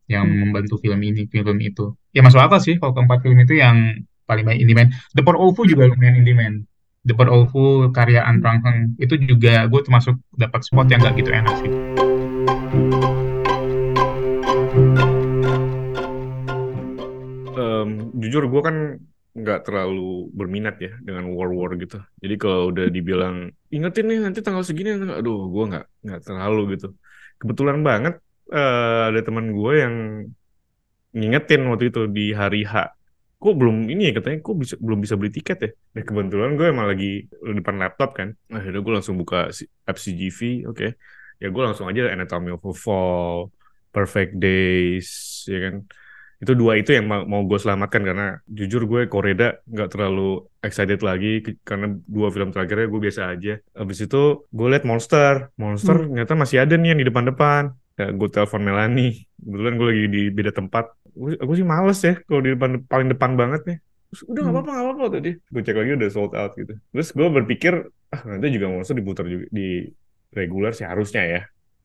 yang 0.04 0.26
Hmm. 0.28 0.38
membantu 0.44 0.76
film 0.76 1.00
ini, 1.00 1.24
film 1.24 1.56
itu. 1.58 1.96
Ya 2.12 2.20
masuk 2.20 2.36
akal 2.36 2.60
sih 2.60 2.76
kalau 2.76 2.92
keempat 2.92 3.24
film 3.24 3.40
itu 3.40 3.56
yang 3.56 3.76
paling 4.22 4.44
banyak 4.44 4.60
in 4.60 4.68
demand. 4.68 4.88
The 5.16 5.24
Port 5.24 5.40
of 5.40 5.56
Fu 5.56 5.64
juga 5.64 5.88
lumayan 5.88 6.20
in 6.20 6.28
demand. 6.28 6.68
The 7.02 7.16
Port 7.16 7.26
of 7.26 7.48
Fu 7.48 7.88
karya 7.88 8.20
An 8.20 8.38
Prang 8.38 8.60
Heng 8.60 8.78
itu 8.96 9.16
juga 9.16 9.64
gue 9.64 9.80
termasuk 9.80 10.20
dapat 10.30 10.60
spot 10.60 10.86
yang 10.86 11.00
gak 11.00 11.16
gitu 11.16 11.32
enak 11.32 11.54
sih. 11.58 11.70
Em, 17.52 17.88
jujur 18.16 18.48
gue 18.48 18.62
kan 18.62 18.76
nggak 19.40 19.58
terlalu 19.66 20.28
berminat 20.38 20.74
ya 20.84 20.90
dengan 21.06 21.24
war-war 21.36 21.70
gitu. 21.82 21.96
Jadi 22.22 22.34
kalau 22.42 22.60
udah 22.72 22.84
dibilang 22.96 23.36
ingetin 23.74 24.04
nih 24.08 24.18
nanti 24.24 24.38
tanggal 24.44 24.64
segini, 24.68 24.88
aduh 25.20 25.36
gue 25.52 25.64
nggak 25.70 25.84
nggak 26.04 26.20
terlalu 26.26 26.60
gitu. 26.76 26.86
Kebetulan 27.40 27.78
banget 27.88 28.14
eh, 28.52 29.00
ada 29.08 29.20
teman 29.26 29.46
gue 29.56 29.72
yang 29.82 29.94
ngingetin 31.12 31.60
waktu 31.68 31.84
itu 31.92 32.00
di 32.08 32.32
hari 32.32 32.64
H. 32.64 32.74
Kok 33.42 33.54
belum 33.58 33.76
ini 33.90 34.02
ya 34.08 34.12
katanya, 34.22 34.38
kok 34.46 34.54
bisa 34.62 34.74
belum 34.78 34.98
bisa 35.04 35.14
beli 35.18 35.30
tiket 35.34 35.58
ya? 35.66 35.70
Dan 35.98 36.02
kebetulan 36.06 36.50
gue 36.58 36.66
emang 36.70 36.86
lagi 36.86 37.26
di 37.26 37.52
depan 37.58 37.76
laptop 37.82 38.10
kan. 38.18 38.28
Akhirnya 38.54 38.80
gue 38.84 38.92
langsung 38.96 39.16
buka 39.18 39.50
si- 39.50 39.66
app 39.88 39.98
CGV, 39.98 40.40
oke. 40.70 40.86
Ya 41.42 41.46
gue 41.50 41.62
langsung 41.66 41.86
aja 41.90 42.06
Anatomy 42.14 42.54
of 42.54 42.62
a 42.62 42.72
Fall, 42.72 43.50
Perfect 43.90 44.38
Days, 44.38 45.42
ya 45.50 45.58
kan 45.68 45.74
itu 46.42 46.52
dua 46.58 46.74
itu 46.74 46.90
yang 46.90 47.06
mau, 47.06 47.22
mau 47.22 47.40
gue 47.46 47.54
selamatkan 47.54 48.02
karena 48.02 48.26
jujur 48.50 48.82
gue 48.90 49.06
Koreda 49.06 49.62
nggak 49.62 49.88
terlalu 49.94 50.42
excited 50.58 50.98
lagi 51.00 51.38
karena 51.62 51.86
dua 52.02 52.28
film 52.34 52.50
terakhirnya 52.50 52.90
gue 52.90 53.00
biasa 53.00 53.22
aja. 53.30 53.52
Abis 53.78 53.98
itu 54.06 54.22
gue 54.50 54.66
liat 54.66 54.82
Monster, 54.82 55.54
Monster 55.54 55.96
Hmm. 56.02 56.10
ternyata 56.10 56.34
masih 56.34 56.58
ada 56.66 56.74
nih 56.74 56.88
yang 56.92 57.00
di 57.00 57.06
depan-depan. 57.06 57.62
Ya, 57.92 58.08
gue 58.10 58.28
telepon 58.32 58.62
Melanie, 58.64 59.28
kebetulan 59.38 59.74
gue 59.78 59.86
lagi 59.86 60.04
di 60.10 60.22
beda 60.32 60.50
tempat. 60.50 60.84
Gue, 61.12 61.36
sih 61.54 61.66
males 61.66 61.98
ya 62.02 62.14
kalau 62.24 62.40
di 62.42 62.50
depan 62.56 62.70
paling 62.88 63.08
depan 63.12 63.30
banget 63.36 63.60
nih. 63.68 63.78
Terus, 64.10 64.22
udah 64.26 64.40
nggak 64.40 64.50
Hmm. 64.50 64.58
apa-apa 64.58 64.70
nggak 64.74 64.86
apa-apa 64.88 65.04
tadi. 65.14 65.30
Gue 65.46 65.62
cek 65.62 65.76
lagi 65.78 65.92
udah 65.94 66.08
sold 66.10 66.32
out 66.34 66.52
gitu. 66.58 66.72
Terus 66.90 67.08
gue 67.14 67.28
berpikir 67.30 67.72
ah 68.10 68.20
nanti 68.26 68.46
juga 68.50 68.66
Monster 68.66 68.96
diputar 68.98 69.24
juga 69.24 69.46
di 69.48 69.86
regular 70.32 70.72
sih 70.72 70.84
harusnya 70.88 71.22
ya 71.22 71.40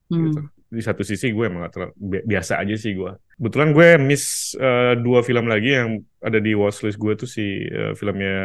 gitu. 0.09 0.39
Di 0.67 0.83
satu 0.83 0.99
sisi 0.99 1.31
gue 1.31 1.47
emang 1.47 1.71
terlalu 1.71 1.95
bi- 1.95 2.25
biasa 2.27 2.59
aja 2.59 2.75
sih 2.75 2.91
gue. 2.91 3.11
Kebetulan 3.39 3.71
gue 3.71 3.87
miss 4.03 4.51
eh, 4.59 4.99
dua 4.99 5.23
film 5.23 5.47
lagi 5.47 5.79
yang 5.79 6.03
ada 6.19 6.43
di 6.43 6.51
watchlist 6.51 6.99
gue 6.99 7.13
tuh 7.15 7.29
si 7.29 7.63
eh, 7.63 7.95
filmnya 7.95 8.35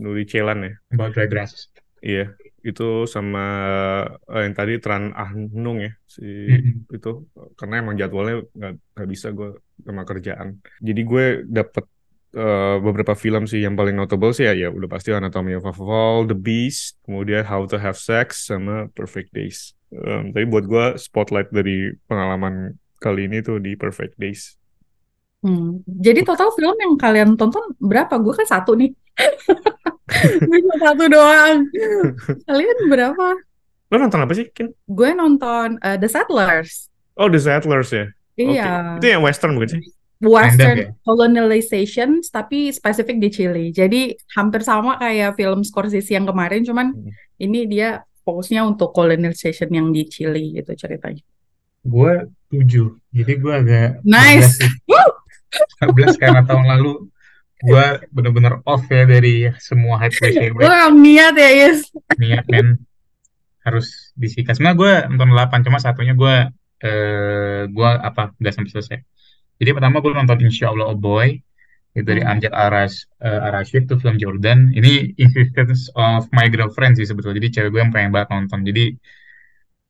Nuri 0.00 0.24
Celan 0.24 0.64
ya. 0.64 0.72
About 0.96 1.12
Dry 1.12 1.28
Grass. 1.28 1.68
Iya, 1.98 2.32
itu 2.62 3.04
sama 3.10 3.44
eh, 4.30 4.42
yang 4.48 4.54
tadi 4.56 4.80
Tran 4.80 5.12
Ahnung 5.12 5.82
ya 5.82 5.92
si 6.08 6.24
Mm-mm. 6.24 6.88
itu 6.88 7.26
karena 7.58 7.84
emang 7.84 7.98
jadwalnya 8.00 8.46
nggak 8.96 9.08
bisa 9.10 9.34
gue 9.34 9.58
sama 9.84 10.08
kerjaan. 10.08 10.62
Jadi 10.80 11.00
gue 11.04 11.24
dapet 11.44 11.84
eh, 12.32 12.76
beberapa 12.80 13.12
film 13.18 13.44
sih 13.44 13.60
yang 13.66 13.74
paling 13.76 13.98
notable 13.98 14.32
sih 14.32 14.46
ya, 14.46 14.54
ya 14.56 14.68
udah 14.72 14.88
pasti 14.88 15.12
Anatomy 15.12 15.58
of 15.58 15.66
a 15.68 15.74
Fall, 15.74 16.24
The 16.30 16.38
Beast, 16.38 17.02
kemudian 17.04 17.44
How 17.44 17.66
to 17.68 17.76
Have 17.76 17.98
Sex 17.98 18.48
sama 18.48 18.88
Perfect 18.94 19.34
Days. 19.34 19.74
Em, 19.88 20.36
tapi 20.36 20.44
buat 20.44 20.64
gue 20.68 20.86
spotlight 21.00 21.48
dari 21.48 21.96
pengalaman 22.04 22.76
kali 23.00 23.24
ini 23.24 23.40
tuh 23.40 23.56
di 23.56 23.72
Perfect 23.72 24.20
Days. 24.20 24.58
Hmm. 25.40 25.80
Jadi 25.86 26.26
total 26.26 26.50
film 26.52 26.74
yang 26.76 26.94
kalian 26.98 27.38
tonton 27.38 27.62
berapa? 27.78 28.18
Gue 28.18 28.34
kan 28.34 28.46
satu 28.46 28.74
nih. 28.74 28.90
Gue 30.48 30.58
cuma 30.64 30.76
satu 30.80 31.04
doang. 31.06 31.68
Kalian 32.48 32.78
berapa? 32.88 33.26
Lo 33.92 33.96
nonton 34.00 34.24
apa 34.24 34.32
sih, 34.32 34.48
Kin? 34.50 34.72
Gue 34.88 35.12
nonton 35.12 35.76
uh, 35.78 35.96
The 36.00 36.08
Settlers. 36.08 36.88
Oh, 37.14 37.28
The 37.28 37.40
Settlers 37.40 37.92
ya? 37.92 38.06
Iya. 38.38 38.96
Itu 38.96 39.06
yang 39.06 39.22
western 39.22 39.54
bukan 39.58 39.78
sih? 39.78 39.82
Western 40.18 40.74
Random 40.74 40.90
ya? 40.90 41.04
colonization 41.06 42.18
tapi 42.26 42.74
spesifik 42.74 43.22
di 43.22 43.28
Chile. 43.30 43.64
Jadi 43.70 44.18
hampir 44.34 44.66
sama 44.66 44.98
kayak 44.98 45.38
film 45.38 45.62
Scorsese 45.62 46.10
yang 46.10 46.26
kemarin, 46.26 46.66
cuman 46.66 46.90
Hmm. 46.90 47.10
ini 47.38 47.70
dia 47.70 48.02
fokusnya 48.28 48.60
untuk 48.60 48.92
colonization 48.92 49.72
yang 49.72 49.88
di 49.88 50.04
Chile 50.04 50.52
gitu 50.52 50.76
ceritanya. 50.76 51.24
Gue 51.80 52.28
tujuh, 52.52 53.00
jadi 53.08 53.32
gue 53.40 53.52
agak 53.56 53.88
Nice. 54.04 54.60
11 54.60 54.68
sih. 54.68 54.72
11 55.80 56.20
karena 56.20 56.44
tahun 56.44 56.68
lalu 56.68 57.08
gue 57.58 57.84
bener-bener 58.12 58.60
off 58.68 58.84
ya 58.86 59.08
dari 59.08 59.48
semua 59.58 59.96
hype 59.98 60.14
gue 60.14 60.52
Gue 60.52 60.68
yang 60.68 60.94
niat 60.94 61.34
ya, 61.34 61.50
Yes. 61.50 61.88
niat 62.20 62.44
men 62.52 62.84
harus 63.64 64.12
disikat. 64.12 64.60
Sebenarnya 64.60 64.76
gue 64.76 64.92
nonton 65.16 65.30
8 65.32 65.64
cuma 65.66 65.80
satunya 65.80 66.12
gue 66.12 66.34
eh 66.78 67.66
gue 67.66 67.88
apa 67.88 68.36
nggak 68.36 68.52
sampai 68.54 68.70
selesai. 68.70 68.98
Jadi 69.58 69.70
pertama 69.74 69.98
gue 69.98 70.12
nonton 70.14 70.38
Insya 70.44 70.70
Allah 70.70 70.92
Oh 70.92 70.98
Boy 70.98 71.40
dari 72.04 72.22
Hmm. 72.22 72.30
Amjad 72.36 72.52
Arash 72.54 73.06
eh, 73.22 73.46
Arashid 73.48 73.86
tuh 73.88 73.98
film 73.98 74.16
Jordan. 74.18 74.70
Ini 74.74 75.16
Insistence 75.16 75.88
of 75.94 76.28
My 76.30 76.46
Girlfriend 76.50 76.98
sih 76.98 77.06
sebetulnya. 77.06 77.38
Jadi 77.42 77.48
cewek 77.58 77.70
gue 77.74 77.80
yang 77.80 77.92
pengen 77.94 78.10
banget 78.14 78.28
nonton. 78.34 78.62
Jadi 78.62 78.94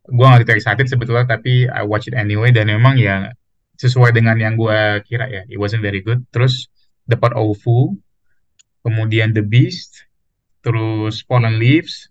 gue 0.09 0.25
nggak 0.25 0.41
gitu 0.49 0.53
excited 0.57 0.87
sebetulnya 0.89 1.29
tapi 1.29 1.69
I 1.69 1.85
watch 1.85 2.09
it 2.09 2.17
anyway 2.17 2.49
dan 2.49 2.73
memang 2.73 2.97
ya 2.97 3.37
sesuai 3.77 4.17
dengan 4.17 4.41
yang 4.41 4.57
gue 4.57 5.05
kira 5.05 5.29
ya. 5.29 5.43
It 5.47 5.61
wasn't 5.61 5.85
very 5.85 6.01
good. 6.01 6.25
Terus 6.33 6.67
The 7.05 7.17
Pot 7.17 7.37
of 7.37 7.61
Fu, 7.61 7.97
kemudian 8.83 9.37
The 9.37 9.45
Beast, 9.45 10.05
terus 10.65 11.25
Fallen 11.25 11.57
Leaves, 11.61 12.09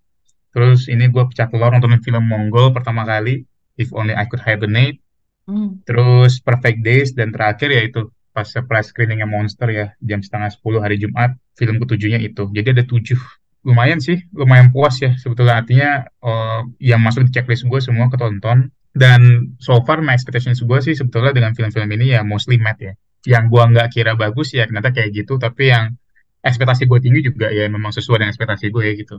terus 0.54 0.86
ini 0.88 1.10
gue 1.10 1.24
pecah 1.28 1.50
telur 1.50 1.70
nonton 1.74 1.98
film 2.02 2.24
Mongol 2.26 2.74
pertama 2.74 3.06
kali 3.06 3.46
If 3.78 3.94
Only 3.94 4.14
I 4.14 4.26
Could 4.30 4.42
Hibernate, 4.46 5.02
Hmm. 5.48 5.80
terus 5.88 6.44
Perfect 6.44 6.84
Days 6.84 7.16
dan 7.16 7.32
terakhir 7.32 7.72
yaitu 7.72 8.12
pas 8.38 8.46
surprise 8.46 8.94
screeningnya 8.94 9.26
Monster 9.26 9.66
ya 9.74 9.86
jam 9.98 10.22
setengah 10.22 10.54
10 10.54 10.78
hari 10.86 11.02
Jumat 11.02 11.34
film 11.58 11.82
ketujuhnya 11.82 12.22
itu. 12.22 12.46
Jadi 12.54 12.68
ada 12.78 12.86
tujuh. 12.86 13.18
Lumayan 13.66 13.98
sih 13.98 14.22
lumayan 14.30 14.70
puas 14.70 15.02
ya 15.02 15.18
sebetulnya. 15.18 15.58
Artinya 15.58 16.06
eh, 16.06 16.62
yang 16.86 17.02
masuk 17.02 17.26
di 17.26 17.34
checklist 17.34 17.66
gue 17.66 17.82
semua 17.82 18.14
ketonton. 18.14 18.70
Dan 18.94 19.54
so 19.58 19.82
far 19.82 20.06
my 20.06 20.14
expectations 20.14 20.62
gue 20.62 20.80
sih 20.86 20.94
sebetulnya 20.94 21.34
dengan 21.34 21.58
film-film 21.58 21.90
ini 21.98 22.14
ya 22.14 22.22
mostly 22.22 22.62
met 22.62 22.78
ya. 22.78 22.94
Yang 23.26 23.50
gue 23.50 23.64
nggak 23.74 23.88
kira 23.90 24.14
bagus 24.14 24.54
ya 24.54 24.70
ternyata 24.70 24.94
kayak 24.94 25.10
gitu 25.18 25.42
tapi 25.42 25.74
yang 25.74 25.98
ekspektasi 26.46 26.86
gue 26.86 27.00
tinggi 27.02 27.26
juga 27.26 27.50
ya 27.50 27.66
memang 27.66 27.90
sesuai 27.90 28.22
dengan 28.22 28.32
ekspektasi 28.38 28.70
gue 28.70 28.84
ya 28.86 28.94
gitu. 28.94 29.18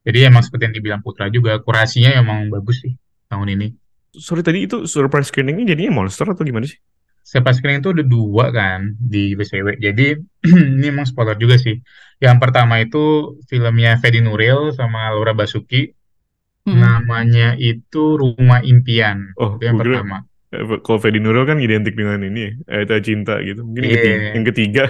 Jadi 0.00 0.18
emang 0.24 0.40
seperti 0.40 0.72
yang 0.72 0.74
dibilang 0.80 1.00
Putra 1.04 1.28
juga 1.28 1.60
kurasinya 1.60 2.16
emang 2.16 2.48
bagus 2.48 2.80
sih 2.80 2.96
tahun 3.28 3.52
ini. 3.52 3.68
Sorry 4.16 4.40
tadi 4.40 4.64
itu 4.64 4.88
surprise 4.88 5.28
screeningnya 5.28 5.76
jadinya 5.76 6.00
monster 6.02 6.24
atau 6.24 6.42
gimana 6.42 6.64
sih? 6.66 6.80
Surprise 7.20 7.62
screening 7.62 7.84
itu 7.84 7.92
ada 7.94 8.04
dua 8.04 8.50
kan 8.50 8.96
di 8.98 9.38
BCW. 9.38 9.78
Jadi 9.78 10.18
ini 10.80 10.86
emang 10.90 11.06
spoiler 11.06 11.36
juga 11.38 11.56
sih. 11.60 11.78
Yang 12.20 12.36
pertama 12.42 12.80
itu 12.82 13.36
filmnya 13.48 13.96
Fedi 14.02 14.20
Nuril 14.20 14.74
sama 14.74 15.12
Laura 15.14 15.32
Basuki. 15.32 15.88
Hmm. 16.68 16.76
Namanya 16.76 17.56
itu 17.56 18.20
Rumah 18.20 18.60
Impian. 18.66 19.32
Oh, 19.40 19.56
Itu 19.56 19.64
yang 19.64 19.80
pertama. 19.80 20.28
Eh, 20.52 20.60
Kalau 20.84 20.98
Fedi 21.00 21.22
Nuril 21.22 21.46
kan 21.48 21.56
identik 21.62 21.96
dengan 21.96 22.20
ini 22.20 22.52
ya, 22.68 22.84
Eta 22.84 23.00
Cinta 23.00 23.40
gitu. 23.40 23.64
Mungkin 23.64 23.80
yang, 23.86 23.90
Iya. 23.90 23.96
ketiga, 24.02 24.26
yang 24.34 24.44
ketiga 24.44 24.84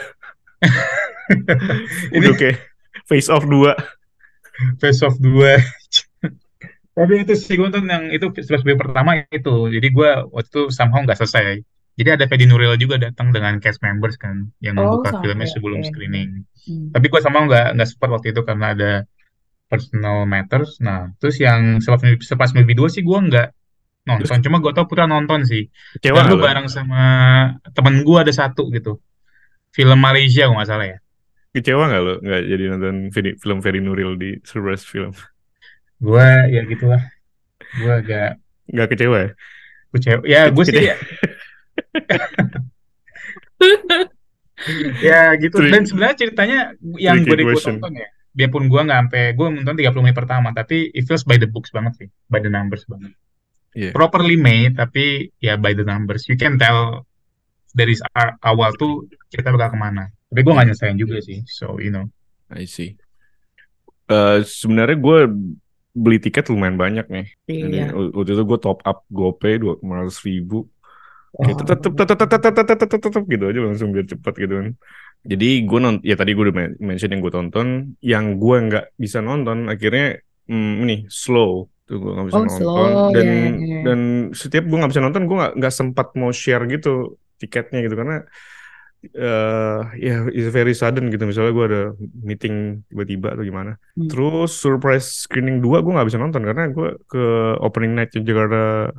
Ini 2.15 2.27
kayak 2.35 2.59
Face 3.07 3.31
Off 3.31 3.47
2. 3.47 3.75
Face 4.83 5.01
Off 5.07 5.17
2. 5.23 5.31
Tapi 6.99 7.13
itu 7.25 7.33
sih 7.39 7.55
gue 7.57 7.65
nonton 7.71 7.87
yang 7.87 8.11
itu 8.11 8.29
flashback 8.35 8.77
pertama 8.77 9.25
itu. 9.31 9.55
Jadi 9.71 9.89
gue 9.89 10.11
waktu 10.35 10.49
itu 10.51 10.63
somehow 10.75 11.01
nggak 11.07 11.17
selesai. 11.17 11.63
Jadi 11.99 12.09
ada 12.17 12.25
Fedi 12.31 12.47
Nuril 12.49 12.75
juga 12.81 12.97
datang 12.97 13.29
dengan 13.35 13.59
cast 13.63 13.81
members 13.85 14.17
kan 14.17 14.49
yang 14.65 14.75
Oh, 14.79 15.01
membuka 15.01 15.11
sampai, 15.13 15.23
filmnya 15.31 15.49
sebelum 15.51 15.81
screening. 15.85 16.31
Hmm. 16.69 16.93
tapi 16.93 17.07
gue 17.09 17.21
sama 17.25 17.49
nggak 17.49 17.67
nggak 17.77 17.89
support 17.89 18.11
waktu 18.21 18.37
itu 18.37 18.41
karena 18.45 18.77
ada 18.77 18.91
personal 19.71 20.27
matters 20.29 20.77
nah 20.83 21.09
terus 21.23 21.37
yang 21.41 21.81
sepas 21.81 22.03
movie, 22.05 22.21
sepas 22.21 22.51
movie 22.53 22.77
2 22.77 22.89
sih 22.93 23.03
gue 23.07 23.19
nggak 23.31 23.49
nonton 24.09 24.39
cuma 24.45 24.59
gue 24.61 24.73
tau 24.77 24.85
Putra 24.89 25.07
nonton 25.09 25.45
sih 25.47 25.69
Kecewa 25.97 26.21
dan 26.27 26.37
lo? 26.37 26.37
bareng 26.41 26.67
sama 26.69 27.01
temen 27.73 28.03
gue 28.05 28.19
ada 28.19 28.33
satu 28.33 28.69
gitu 28.73 28.99
film 29.73 29.99
Malaysia 30.01 30.49
kalau 30.49 30.57
nggak 30.61 30.71
salah 30.71 30.87
ya 30.89 30.99
Kecewa 31.51 31.85
nggak 31.91 32.03
lo? 32.07 32.15
Nggak 32.23 32.43
jadi 32.47 32.65
nonton 32.71 32.97
film 33.43 33.59
Fedi 33.59 33.81
Nuril 33.83 34.15
di 34.15 34.39
surprise 34.47 34.87
film? 34.87 35.11
gue 36.01 36.27
ya 36.55 36.61
gitulah 36.65 37.03
gue 37.77 37.93
agak 37.93 38.31
Nggak 38.71 38.89
kecewa 38.95 39.17
ya? 39.25 39.31
kecewa 39.91 40.21
ya 40.25 40.41
gue 40.55 40.65
sih 40.67 40.85
ya, 45.01 45.35
gitu 45.37 45.57
Three- 45.59 45.73
dan 45.73 45.83
sebenarnya 45.89 46.17
ceritanya 46.17 46.59
yang 46.97 47.21
gue 47.21 47.37
tonton 47.57 47.93
ya 47.97 48.09
biarpun 48.31 48.71
gue 48.71 48.81
nggak 48.87 48.99
sampai 49.03 49.23
gue 49.35 49.47
nonton 49.51 49.75
30 49.75 49.91
menit 50.07 50.15
pertama 50.15 50.55
tapi 50.55 50.87
it 50.95 51.03
feels 51.03 51.27
by 51.27 51.35
the 51.35 51.51
books 51.51 51.75
banget 51.75 51.99
sih 51.99 52.09
by 52.31 52.39
the 52.39 52.47
numbers 52.47 52.87
banget 52.87 53.11
Iya. 53.71 53.95
properly 53.95 54.35
made 54.35 54.75
tapi 54.75 55.31
ya 55.39 55.55
by 55.55 55.71
the 55.73 55.83
numbers 55.83 56.27
you 56.27 56.35
can 56.35 56.55
tell 56.55 57.03
dari 57.71 57.95
a- 58.15 58.35
awal 58.43 58.75
tuh 58.75 59.07
kita 59.31 59.51
bakal 59.51 59.75
ke 59.75 59.79
mana 59.79 60.11
tapi 60.27 60.43
gue 60.43 60.51
nggak 60.51 60.67
nyelesain 60.67 60.95
juga 60.95 61.19
sih 61.19 61.43
so 61.47 61.79
you 61.79 61.91
know 61.91 62.07
I 62.51 62.67
see. 62.67 62.99
Eh, 64.07 64.39
sebenarnya 64.43 64.99
gue 64.99 65.19
beli 65.91 66.19
tiket 66.19 66.51
lumayan 66.51 66.75
banyak 66.75 67.07
nih. 67.07 67.27
Ini, 67.47 67.71
Iya. 67.71 67.87
waktu 68.11 68.35
itu 68.35 68.43
gue 68.43 68.59
top 68.59 68.83
up 68.83 69.07
GoPay 69.07 69.63
dua 69.63 69.79
ratus 69.79 70.19
ribu 70.27 70.67
gitu 71.31 71.63
tetep 71.63 71.93
tetep 71.95 72.17
tetep 72.19 72.41
tetep 72.43 72.67
tetep 72.67 73.01
tetep 73.01 73.25
gitu 73.31 73.45
aja 73.47 73.61
langsung 73.63 73.89
biar 73.95 74.07
cepat 74.07 74.35
gitu 74.35 74.55
kan 74.59 74.69
jadi 75.21 75.51
gue 75.69 75.79
nonton 75.79 76.03
ya 76.03 76.17
tadi 76.17 76.33
gue 76.33 76.45
udah 76.49 76.57
mention 76.81 77.11
yang 77.13 77.21
gue 77.23 77.33
tonton 77.33 77.67
yang 78.01 78.25
gue 78.41 78.57
nggak 78.67 78.87
bisa 78.97 79.21
nonton 79.21 79.69
akhirnya 79.69 80.19
hmm, 80.49 80.73
ini 80.83 80.97
slow 81.07 81.69
tuh 81.85 81.97
gue 82.01 82.13
nggak 82.17 82.27
bisa 82.33 82.39
oh, 82.39 82.45
nonton 82.47 82.63
slow. 82.63 83.11
dan 83.15 83.27
yeah, 83.27 83.51
yeah. 83.55 83.83
dan 83.87 83.99
setiap 84.35 84.65
gue 84.67 84.79
nggak 84.81 84.91
bisa 84.91 85.03
nonton 85.05 85.23
gue 85.29 85.37
nggak 85.37 85.53
nggak 85.61 85.75
sempat 85.75 86.09
mau 86.17 86.31
share 86.35 86.65
gitu 86.67 87.21
tiketnya 87.39 87.79
gitu 87.85 87.95
karena 87.95 88.25
uh, 89.17 89.81
ya 89.97 90.25
yeah, 90.25 90.35
it's 90.35 90.49
very 90.49 90.73
sudden 90.73 91.13
gitu 91.13 91.25
misalnya 91.29 91.53
gue 91.53 91.67
ada 91.67 91.83
meeting 92.25 92.85
tiba-tiba 92.89 93.37
atau 93.37 93.45
gimana 93.45 93.73
hmm. 93.97 94.09
terus 94.09 94.57
surprise 94.57 95.29
screening 95.29 95.61
dua 95.61 95.85
gue 95.85 95.93
nggak 95.93 96.09
bisa 96.09 96.21
nonton 96.21 96.43
karena 96.43 96.73
gue 96.73 96.89
ke 97.07 97.25
opening 97.61 97.93
night 97.93 98.13
Jakarta 98.13 98.95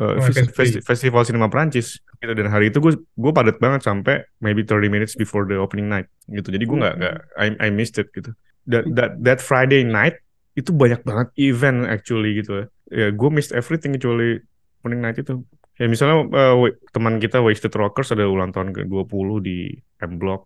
eh, 0.00 0.16
Oh, 0.16 0.24
fes- 0.24 0.40
FSP. 0.42 0.56
fes- 0.56 0.80
festival 0.82 1.22
sinema 1.22 1.46
Prancis 1.46 2.00
gitu 2.16 2.32
dan 2.32 2.48
hari 2.48 2.68
itu 2.68 2.78
gue 2.78 2.92
gue 2.96 3.32
padat 3.32 3.56
banget 3.56 3.80
sampai 3.80 4.24
maybe 4.38 4.60
30 4.60 4.88
minutes 4.88 5.12
before 5.14 5.44
the 5.44 5.54
opening 5.54 5.86
night 5.86 6.08
gitu. 6.26 6.48
Jadi 6.48 6.64
gue 6.64 6.76
nggak 6.76 6.94
nggak 6.96 7.16
I, 7.36 7.46
I 7.58 7.68
missed 7.68 7.96
it 7.96 8.08
gitu. 8.10 8.32
That 8.64 8.84
that 8.92 9.10
that 9.20 9.38
Friday 9.38 9.82
night 9.82 10.20
itu 10.52 10.70
banyak 10.70 11.00
banget 11.00 11.32
event 11.36 11.84
actually 11.84 12.36
gitu. 12.36 12.64
Ya 12.88 13.08
gue 13.08 13.28
missed 13.28 13.52
everything 13.52 13.94
kecuali 13.94 14.40
opening 14.80 15.00
night 15.00 15.16
itu. 15.16 15.44
Ya 15.76 15.86
misalnya 15.86 16.28
wa- 16.28 16.76
teman 16.90 17.16
kita 17.16 17.40
Wasted 17.40 17.72
Rockers 17.72 18.12
ada 18.12 18.24
ulang 18.24 18.52
tahun 18.52 18.72
ke 18.72 18.84
20 18.84 19.08
di 19.40 19.72
M 19.98 20.16
Block. 20.16 20.44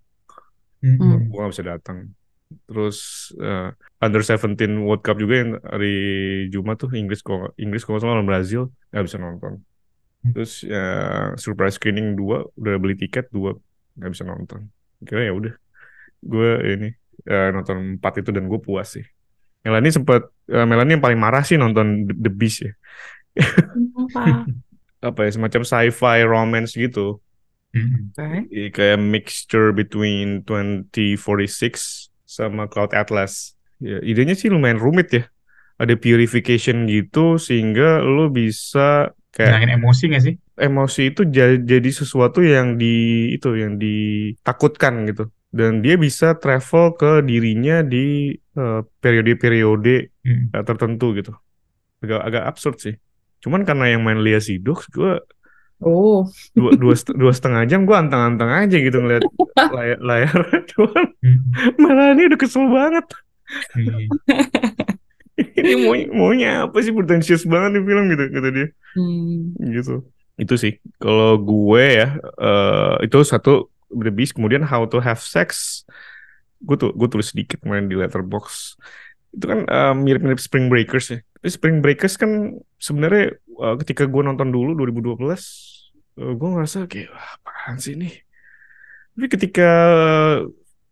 Hmm. 0.79 1.27
gue 1.27 1.39
gak 1.39 1.49
bisa 1.49 1.65
datang 1.65 2.13
terus 2.65 3.31
eh, 3.39 3.71
under 4.01 4.23
17 4.23 4.57
World 4.85 5.03
Cup 5.03 5.17
juga 5.19 5.35
yang 5.43 5.51
hari 5.63 5.95
Jumat 6.49 6.77
tuh 6.81 6.91
Inggris 6.95 7.21
kok 7.21 7.57
Inggris 7.59 7.83
kalau 7.83 7.99
salah 8.01 8.19
lawan 8.19 8.29
Brazil 8.29 8.71
nggak 8.91 9.05
bisa 9.05 9.19
nonton. 9.19 9.53
Terus 10.25 10.65
ya 10.65 10.87
surprise 11.37 11.77
screening 11.77 12.17
dua 12.17 12.49
udah 12.57 12.75
beli 12.81 12.97
tiket 12.97 13.29
dua 13.29 13.57
nggak 13.99 14.11
bisa 14.13 14.25
nonton. 14.25 14.69
Kira 15.05 15.29
ya 15.29 15.33
udah 15.37 15.55
gue 16.25 16.51
ini 16.73 16.89
eh, 17.29 17.49
nonton 17.53 18.01
empat 18.01 18.25
itu 18.25 18.31
dan 18.33 18.49
gue 18.49 18.61
puas 18.61 18.97
sih. 18.97 19.05
Melanie 19.65 19.93
sempat 19.93 20.29
eh, 20.49 20.67
Melanie 20.69 20.97
yang 20.97 21.05
paling 21.05 21.21
marah 21.21 21.45
sih 21.45 21.61
nonton 21.61 22.09
The, 22.09 22.15
The 22.29 22.33
Beast 22.33 22.59
ya. 22.65 22.73
Apa? 24.01 24.49
apa 25.13 25.29
ya 25.29 25.31
semacam 25.37 25.63
sci-fi 25.69 26.25
romance 26.25 26.73
gitu. 26.73 27.21
Iya, 27.75 28.71
kayak 28.71 28.99
mixture 29.03 29.75
between 29.75 30.47
2046 30.47 32.14
sama 32.35 32.67
Cloud 32.67 32.91
Atlas. 32.91 33.55
Ya, 33.79 34.03
idenya 34.03 34.35
sih 34.35 34.51
lumayan 34.51 34.83
rumit 34.83 35.09
ya. 35.15 35.25
Ada 35.79 35.95
purification 35.99 36.87
gitu 36.91 37.39
sehingga 37.39 38.03
lo 38.03 38.31
bisa 38.31 39.15
kayak 39.35 39.59
Nangin 39.59 39.75
emosi 39.79 40.05
gak 40.11 40.23
sih 40.23 40.35
emosi 40.55 41.11
itu 41.11 41.27
jadi, 41.27 41.91
sesuatu 41.91 42.39
yang 42.39 42.79
di 42.79 43.27
itu 43.35 43.59
yang 43.59 43.75
ditakutkan 43.79 45.07
gitu. 45.11 45.31
Dan 45.55 45.83
dia 45.87 45.95
bisa 45.95 46.35
travel 46.39 46.99
ke 46.99 47.23
dirinya 47.23 47.83
di 47.83 48.35
eh, 48.35 48.81
periode-periode 49.03 50.15
Mm. 50.25 50.57
eh, 50.57 50.65
tertentu 50.65 51.13
gitu. 51.19 51.37
Agak 52.01 52.21
agak 52.25 52.43
absurd 52.49 52.77
sih. 52.81 52.95
Cuman 53.45 53.67
karena 53.69 53.93
yang 53.93 54.01
main 54.01 54.25
Lia 54.25 54.41
Sidux, 54.41 54.89
gue 54.89 55.21
Oh, 55.79 56.25
dua 56.55 56.71
dua 56.75 56.95
set- 56.95 57.13
dua 57.13 57.33
setengah 57.33 57.67
jam 57.67 57.83
gue 57.83 57.93
anteng-anteng 57.93 58.47
aja 58.47 58.77
gitu 58.77 58.99
ngeliat 58.99 59.27
layar 59.59 59.99
layar 60.01 60.39
cuman 60.71 61.05
Hmm. 61.19 61.41
malah 61.77 62.13
ini 62.13 62.31
udah 62.31 62.39
kesel 62.39 62.65
banget. 62.69 63.07
Iya. 63.75 63.97
ini 65.59 65.73
maunya 65.85 66.07
maunya 66.11 66.51
apa 66.65 66.77
sih? 66.79 66.95
Pretentious 66.95 67.43
banget 67.45 67.77
nih 67.77 67.83
film 67.85 68.05
gitu 68.09 68.23
kata 68.31 68.49
dia. 68.51 68.67
Hmm. 68.95 69.37
gitu. 69.61 69.95
Itu 70.35 70.55
sih. 70.57 70.73
Kalau 70.97 71.37
gue 71.37 71.85
ya 71.85 72.09
eh, 72.21 72.95
itu 73.05 73.19
satu 73.23 73.69
The 73.91 74.11
Beast 74.11 74.35
kemudian 74.35 74.63
How 74.63 74.87
to 74.87 74.99
Have 74.99 75.21
Sex. 75.21 75.83
Gue 76.59 76.75
tuh 76.75 76.95
gue 76.95 77.09
tulis 77.09 77.29
sedikit 77.29 77.61
kemarin 77.61 77.87
di 77.87 77.99
Letterbox 77.99 78.79
itu 79.31 79.45
kan 79.45 79.67
eh, 79.67 79.93
mirip-mirip 79.93 80.39
Spring 80.39 80.71
Breakers 80.71 81.07
ya 81.11 81.19
tapi 81.45 81.53
Spring 81.53 81.85
Breakers 81.85 82.17
kan 82.17 82.57
sebenarnya 82.81 83.37
eh, 83.37 83.75
ketika 83.85 84.09
gue 84.09 84.23
nonton 84.25 84.49
dulu 84.49 84.73
2012 84.81 85.29
eh, 85.29 86.33
gue 86.41 86.49
ngerasa 86.57 86.89
kayak 86.89 87.13
wah 87.13 87.37
apaan 87.37 87.77
sih 87.77 88.01
ini? 88.01 88.09
Tapi 89.13 89.29
ketika 89.29 89.71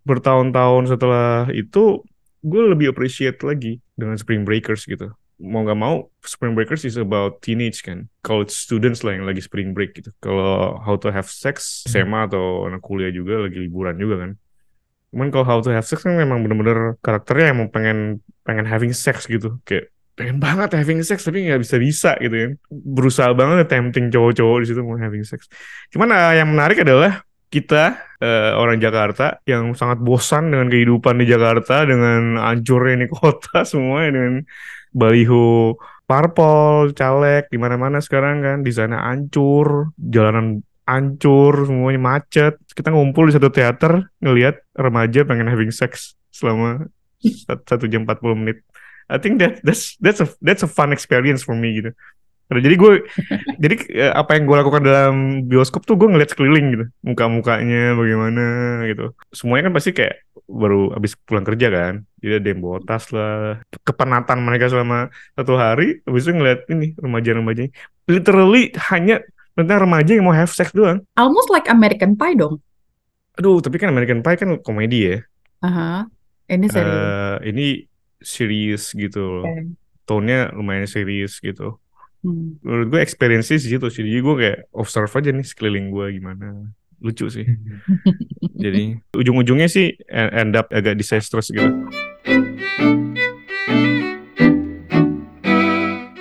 bertahun-tahun 0.05 0.93
setelah 0.93 1.49
itu 1.57 2.05
gue 2.45 2.63
lebih 2.69 2.93
appreciate 2.93 3.41
lagi 3.41 3.81
dengan 3.97 4.21
Spring 4.21 4.45
Breakers 4.45 4.85
gitu. 4.85 5.17
Mau 5.41 5.65
nggak 5.65 5.81
mau 5.81 6.13
Spring 6.21 6.53
Breakers 6.53 6.85
is 6.85 7.01
about 7.01 7.41
teenage 7.41 7.81
kan. 7.81 8.13
College 8.21 8.53
students 8.53 9.01
lah 9.01 9.17
yang 9.17 9.25
lagi 9.25 9.41
spring 9.41 9.73
break 9.73 9.97
gitu. 9.97 10.13
Kalau 10.21 10.77
How 10.85 11.01
to 11.01 11.09
Have 11.09 11.33
Sex 11.33 11.89
SMA 11.89 12.29
atau 12.29 12.69
anak 12.69 12.85
kuliah 12.85 13.09
juga 13.09 13.49
lagi 13.49 13.57
liburan 13.57 13.97
juga 13.97 14.29
kan. 14.29 14.31
Cuman 15.17 15.33
kalau 15.33 15.49
How 15.49 15.59
to 15.65 15.73
Have 15.73 15.89
Sex 15.89 16.05
kan 16.05 16.13
memang 16.13 16.45
bener-bener 16.45 17.01
karakternya 17.01 17.57
emang 17.57 17.73
pengen 17.73 18.21
pengen 18.45 18.69
having 18.69 18.93
sex 18.93 19.25
gitu. 19.25 19.57
Kayak 19.65 19.89
pengen 20.13 20.37
banget 20.39 20.77
having 20.77 21.01
sex 21.01 21.25
tapi 21.25 21.49
nggak 21.49 21.61
bisa 21.65 21.77
bisa 21.81 22.11
gitu 22.21 22.37
kan 22.37 22.53
berusaha 22.69 23.31
banget 23.33 23.69
tempting 23.69 24.13
cowok-cowok 24.13 24.57
di 24.61 24.67
situ 24.69 24.81
mau 24.85 25.01
having 25.01 25.25
sex 25.25 25.49
cuman 25.89 26.13
eh, 26.13 26.43
yang 26.45 26.49
menarik 26.53 26.85
adalah 26.85 27.25
kita 27.53 28.01
eh, 28.21 28.53
orang 28.57 28.81
Jakarta 28.81 29.41
yang 29.45 29.77
sangat 29.77 30.01
bosan 30.01 30.53
dengan 30.53 30.73
kehidupan 30.73 31.21
di 31.21 31.27
Jakarta 31.29 31.85
dengan 31.85 32.41
hancurnya 32.41 33.05
ini 33.05 33.07
kota 33.17 33.65
semua 33.65 34.09
dengan 34.09 34.45
baliho 34.93 35.77
parpol, 36.13 36.93
caleg 36.93 37.49
di 37.49 37.57
mana-mana 37.57 37.97
sekarang 38.05 38.45
kan 38.45 38.59
di 38.61 38.69
sana 38.69 39.09
hancur, 39.09 39.97
jalanan 39.97 40.61
hancur, 40.85 41.65
semuanya 41.65 42.01
macet. 42.01 42.61
Kita 42.69 42.93
ngumpul 42.93 43.33
di 43.33 43.33
satu 43.33 43.49
teater 43.49 44.13
ngelihat 44.21 44.61
remaja 44.77 45.25
pengen 45.25 45.49
having 45.49 45.73
sex 45.73 46.21
selama 46.29 46.85
sat- 47.23 47.65
satu 47.65 47.89
jam 47.89 48.05
40 48.05 48.37
menit. 48.37 48.61
I 49.13 49.21
think 49.21 49.37
that 49.45 49.61
that's 49.61 50.01
that's 50.01 50.25
a 50.25 50.29
that's 50.41 50.65
a 50.65 50.71
fun 50.71 50.89
experience 50.97 51.45
for 51.45 51.53
me 51.53 51.85
gitu. 51.85 51.93
Jadi 52.53 52.77
gue 52.77 52.93
jadi 53.63 53.75
eh, 53.93 54.13
apa 54.13 54.37
yang 54.37 54.45
gue 54.49 54.57
lakukan 54.57 54.83
dalam 54.85 55.15
bioskop 55.49 55.85
tuh 55.85 55.97
gue 56.01 56.09
ngeliat 56.09 56.33
sekeliling 56.33 56.67
gitu, 56.73 56.85
muka-mukanya 57.05 57.93
bagaimana 57.97 58.45
gitu. 58.89 59.13
Semuanya 59.33 59.69
kan 59.69 59.75
pasti 59.77 59.91
kayak 59.97 60.25
baru 60.49 60.93
habis 60.93 61.17
pulang 61.29 61.49
kerja 61.49 61.69
kan, 61.73 61.95
jadi 62.21 62.41
ada 62.41 62.49
yang 62.53 62.61
bawa 62.61 62.79
tas 62.85 63.09
lah, 63.09 63.63
kepenatan 63.89 64.37
mereka 64.45 64.69
selama 64.69 65.09
satu 65.33 65.57
hari, 65.57 66.05
habis 66.05 66.29
itu 66.29 66.33
ngeliat 66.37 66.61
ini 66.69 66.93
remaja-remaja, 67.01 67.73
literally 68.05 68.69
hanya 68.93 69.25
tentang 69.57 69.89
remaja 69.89 70.13
yang 70.13 70.29
mau 70.29 70.37
have 70.37 70.53
sex 70.53 70.73
doang. 70.77 71.01
Almost 71.17 71.49
like 71.49 71.73
American 71.73 72.21
Pie 72.21 72.37
dong. 72.37 72.61
Aduh, 73.41 73.65
tapi 73.65 73.81
kan 73.81 73.89
American 73.89 74.21
Pie 74.21 74.37
kan 74.37 74.61
komedi 74.61 75.09
ya. 75.09 75.17
Aha. 75.65 76.05
Ini 76.53 76.67
serius. 76.69 77.01
Eh, 77.01 77.37
ini 77.49 77.67
serius 78.25 78.95
gitu 78.95 79.43
loh. 79.43 79.47
Oke. 79.47 79.75
Tone-nya 80.03 80.51
lumayan 80.55 80.87
serius 80.91 81.39
gitu. 81.39 81.79
Hmm. 82.23 82.55
menurut 82.63 82.87
gue 82.95 83.01
experience 83.03 83.51
di 83.51 83.59
situ 83.59 83.83
sih 83.91 84.07
jadi 84.07 84.23
gue 84.23 84.35
kayak 84.39 84.59
observe 84.79 85.11
aja 85.11 85.35
nih 85.35 85.43
sekeliling 85.43 85.91
gue 85.91 86.23
gimana 86.23 86.71
lucu 87.03 87.27
sih 87.27 87.43
jadi 88.63 89.03
ujung-ujungnya 89.11 89.67
sih 89.67 89.99
end 90.07 90.55
up 90.55 90.71
agak 90.71 90.95
disastrous 90.95 91.51
gitu 91.51 91.67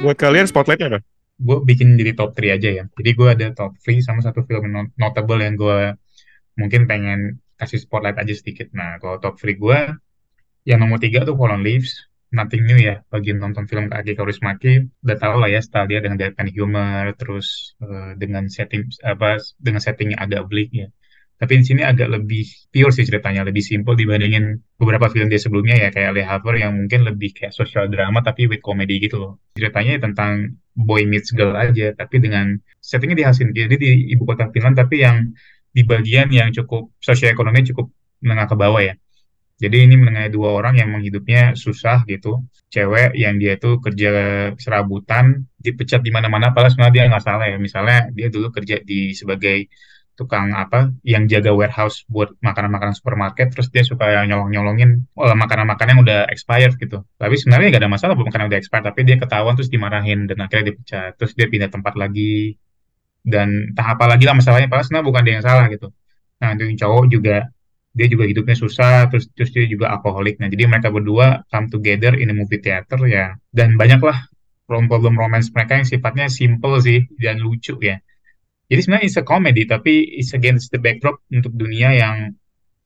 buat 0.01 0.17
kalian 0.17 0.49
spotlightnya 0.49 0.97
apa? 0.97 0.99
gue 1.41 1.57
bikin 1.65 1.97
jadi 1.97 2.13
top 2.13 2.37
3 2.37 2.57
aja 2.57 2.69
ya. 2.69 2.85
Jadi 2.85 3.09
gue 3.17 3.27
ada 3.29 3.47
top 3.53 3.73
3 3.81 4.01
sama 4.05 4.21
satu 4.21 4.45
film 4.45 4.69
not- 4.69 4.93
notable 4.97 5.41
yang 5.41 5.57
gue 5.57 5.97
mungkin 6.53 6.85
pengen 6.85 7.41
kasih 7.57 7.81
spotlight 7.81 8.17
aja 8.21 8.33
sedikit. 8.33 8.69
Nah, 8.77 9.01
kalau 9.01 9.17
top 9.17 9.41
3 9.41 9.57
gue, 9.57 9.79
yang 10.65 10.79
nomor 10.81 10.97
3 11.01 11.27
tuh 11.27 11.35
Fallen 11.37 11.61
Leaves. 11.65 12.09
Nothing 12.31 12.63
new 12.63 12.79
ya, 12.79 13.03
bagi 13.11 13.35
nonton 13.35 13.67
film 13.67 13.91
Agi 13.91 14.15
Kaurismäki, 14.15 14.87
udah 15.03 15.17
tau 15.19 15.35
lah 15.35 15.51
ya 15.51 15.59
style 15.59 15.91
dia 15.91 15.99
dengan 15.99 16.15
deadpan 16.15 16.47
humor, 16.47 17.11
terus 17.19 17.75
eh, 17.83 18.15
dengan 18.15 18.47
setting 18.47 18.87
apa 19.03 19.35
dengan 19.59 19.83
setting 19.83 20.15
yang 20.15 20.21
agak 20.23 20.47
bleak 20.47 20.71
ya. 20.71 20.87
Tapi 21.41 21.59
di 21.59 21.65
sini 21.67 21.81
agak 21.83 22.07
lebih 22.07 22.45
pure 22.71 22.93
sih 22.95 23.03
ceritanya, 23.03 23.43
lebih 23.43 23.59
simple 23.65 23.99
dibandingin 23.99 24.61
beberapa 24.79 25.11
film 25.11 25.27
dia 25.27 25.41
sebelumnya 25.43 25.75
ya 25.75 25.89
kayak 25.89 26.13
Le 26.15 26.23
Havre 26.23 26.61
yang 26.61 26.71
mungkin 26.77 27.01
lebih 27.03 27.33
kayak 27.33 27.51
social 27.51 27.89
drama 27.89 28.21
tapi 28.23 28.45
with 28.47 28.63
comedy 28.63 29.01
gitu 29.01 29.17
loh. 29.19 29.33
Ceritanya 29.57 29.99
tentang 30.05 30.55
boy 30.71 31.03
meets 31.09 31.35
girl 31.35 31.57
aja, 31.57 31.91
tapi 31.97 32.21
dengan 32.23 32.61
settingnya 32.79 33.17
di 33.19 33.25
Helsinki, 33.27 33.57
jadi 33.57 33.75
di 33.75 33.91
ibu 34.13 34.23
kota 34.23 34.47
Finland, 34.53 34.77
tapi 34.79 35.03
yang 35.03 35.35
di 35.73 35.81
bagian 35.83 36.31
yang 36.31 36.53
cukup 36.55 36.93
sosioekonomi 37.03 37.65
cukup 37.73 37.91
menengah 38.21 38.47
ke 38.47 38.55
bawah 38.55 38.81
ya. 38.85 38.93
Jadi 39.61 39.77
ini 39.85 39.93
mengenai 39.93 40.33
dua 40.33 40.57
orang 40.57 40.73
yang 40.81 40.89
menghidupnya 40.89 41.53
susah 41.53 42.01
gitu. 42.09 42.41
Cewek 42.73 43.13
yang 43.13 43.37
dia 43.37 43.61
tuh 43.61 43.77
kerja 43.77 44.09
serabutan, 44.57 45.45
dipecat 45.61 46.01
di 46.01 46.09
mana-mana, 46.09 46.49
padahal 46.49 46.73
sebenarnya 46.73 46.95
dia 46.97 47.03
nggak 47.13 47.23
salah 47.23 47.45
ya. 47.45 47.57
Misalnya 47.61 48.09
dia 48.09 48.27
dulu 48.33 48.49
kerja 48.49 48.81
di 48.81 49.13
sebagai 49.13 49.69
tukang 50.17 50.49
apa, 50.57 50.89
yang 51.05 51.29
jaga 51.29 51.53
warehouse 51.53 52.05
buat 52.09 52.33
makanan-makanan 52.41 52.97
supermarket, 52.97 53.53
terus 53.53 53.69
dia 53.69 53.85
suka 53.85 54.25
nyolong-nyolongin 54.25 55.13
oh, 55.13 55.29
makanan-makanan 55.29 55.91
yang 55.97 56.01
udah 56.05 56.19
expired 56.33 56.73
gitu. 56.81 57.05
Tapi 57.21 57.35
sebenarnya 57.37 57.77
nggak 57.77 57.81
ada 57.85 57.91
masalah 57.91 58.13
makanan 58.17 58.49
udah 58.49 58.59
expired, 58.59 58.85
tapi 58.89 59.05
dia 59.05 59.17
ketahuan 59.21 59.53
terus 59.53 59.69
dimarahin 59.69 60.25
dan 60.25 60.41
akhirnya 60.41 60.73
dipecat. 60.73 61.21
Terus 61.21 61.31
dia 61.37 61.45
pindah 61.49 61.69
tempat 61.69 61.93
lagi 61.93 62.57
dan 63.21 63.73
entah 63.73 63.93
apa 63.93 64.09
lagi 64.09 64.25
lah 64.25 64.33
masalahnya, 64.33 64.65
padahal 64.65 64.85
sebenarnya 64.89 65.07
bukan 65.09 65.21
dia 65.21 65.33
yang 65.37 65.45
salah 65.45 65.65
gitu. 65.69 65.87
Nah, 66.41 66.49
itu 66.57 66.63
cowok 66.81 67.05
juga 67.13 67.37
dia 67.91 68.07
juga 68.07 68.23
hidupnya 68.23 68.55
susah 68.55 69.11
terus 69.11 69.27
terus 69.35 69.51
dia 69.51 69.67
juga 69.67 69.91
alkoholik. 69.91 70.39
Nah 70.39 70.47
jadi 70.47 70.67
mereka 70.67 70.87
berdua 70.91 71.43
come 71.51 71.67
together 71.67 72.15
in 72.15 72.31
a 72.31 72.35
movie 72.35 72.59
theater 72.63 72.99
ya. 73.07 73.35
Dan 73.51 73.75
banyaklah 73.75 74.15
problem 74.63 75.19
romance 75.19 75.51
mereka 75.51 75.83
yang 75.83 75.87
sifatnya 75.87 76.31
simple 76.31 76.79
sih 76.79 77.03
dan 77.19 77.43
lucu 77.43 77.75
ya. 77.83 77.99
Jadi 78.71 78.79
sebenarnya 78.87 79.05
it's 79.11 79.19
a 79.19 79.23
comedy 79.27 79.67
tapi 79.67 80.15
it's 80.15 80.31
against 80.31 80.71
the 80.71 80.79
backdrop 80.79 81.19
untuk 81.27 81.51
dunia 81.51 81.91
yang 81.91 82.31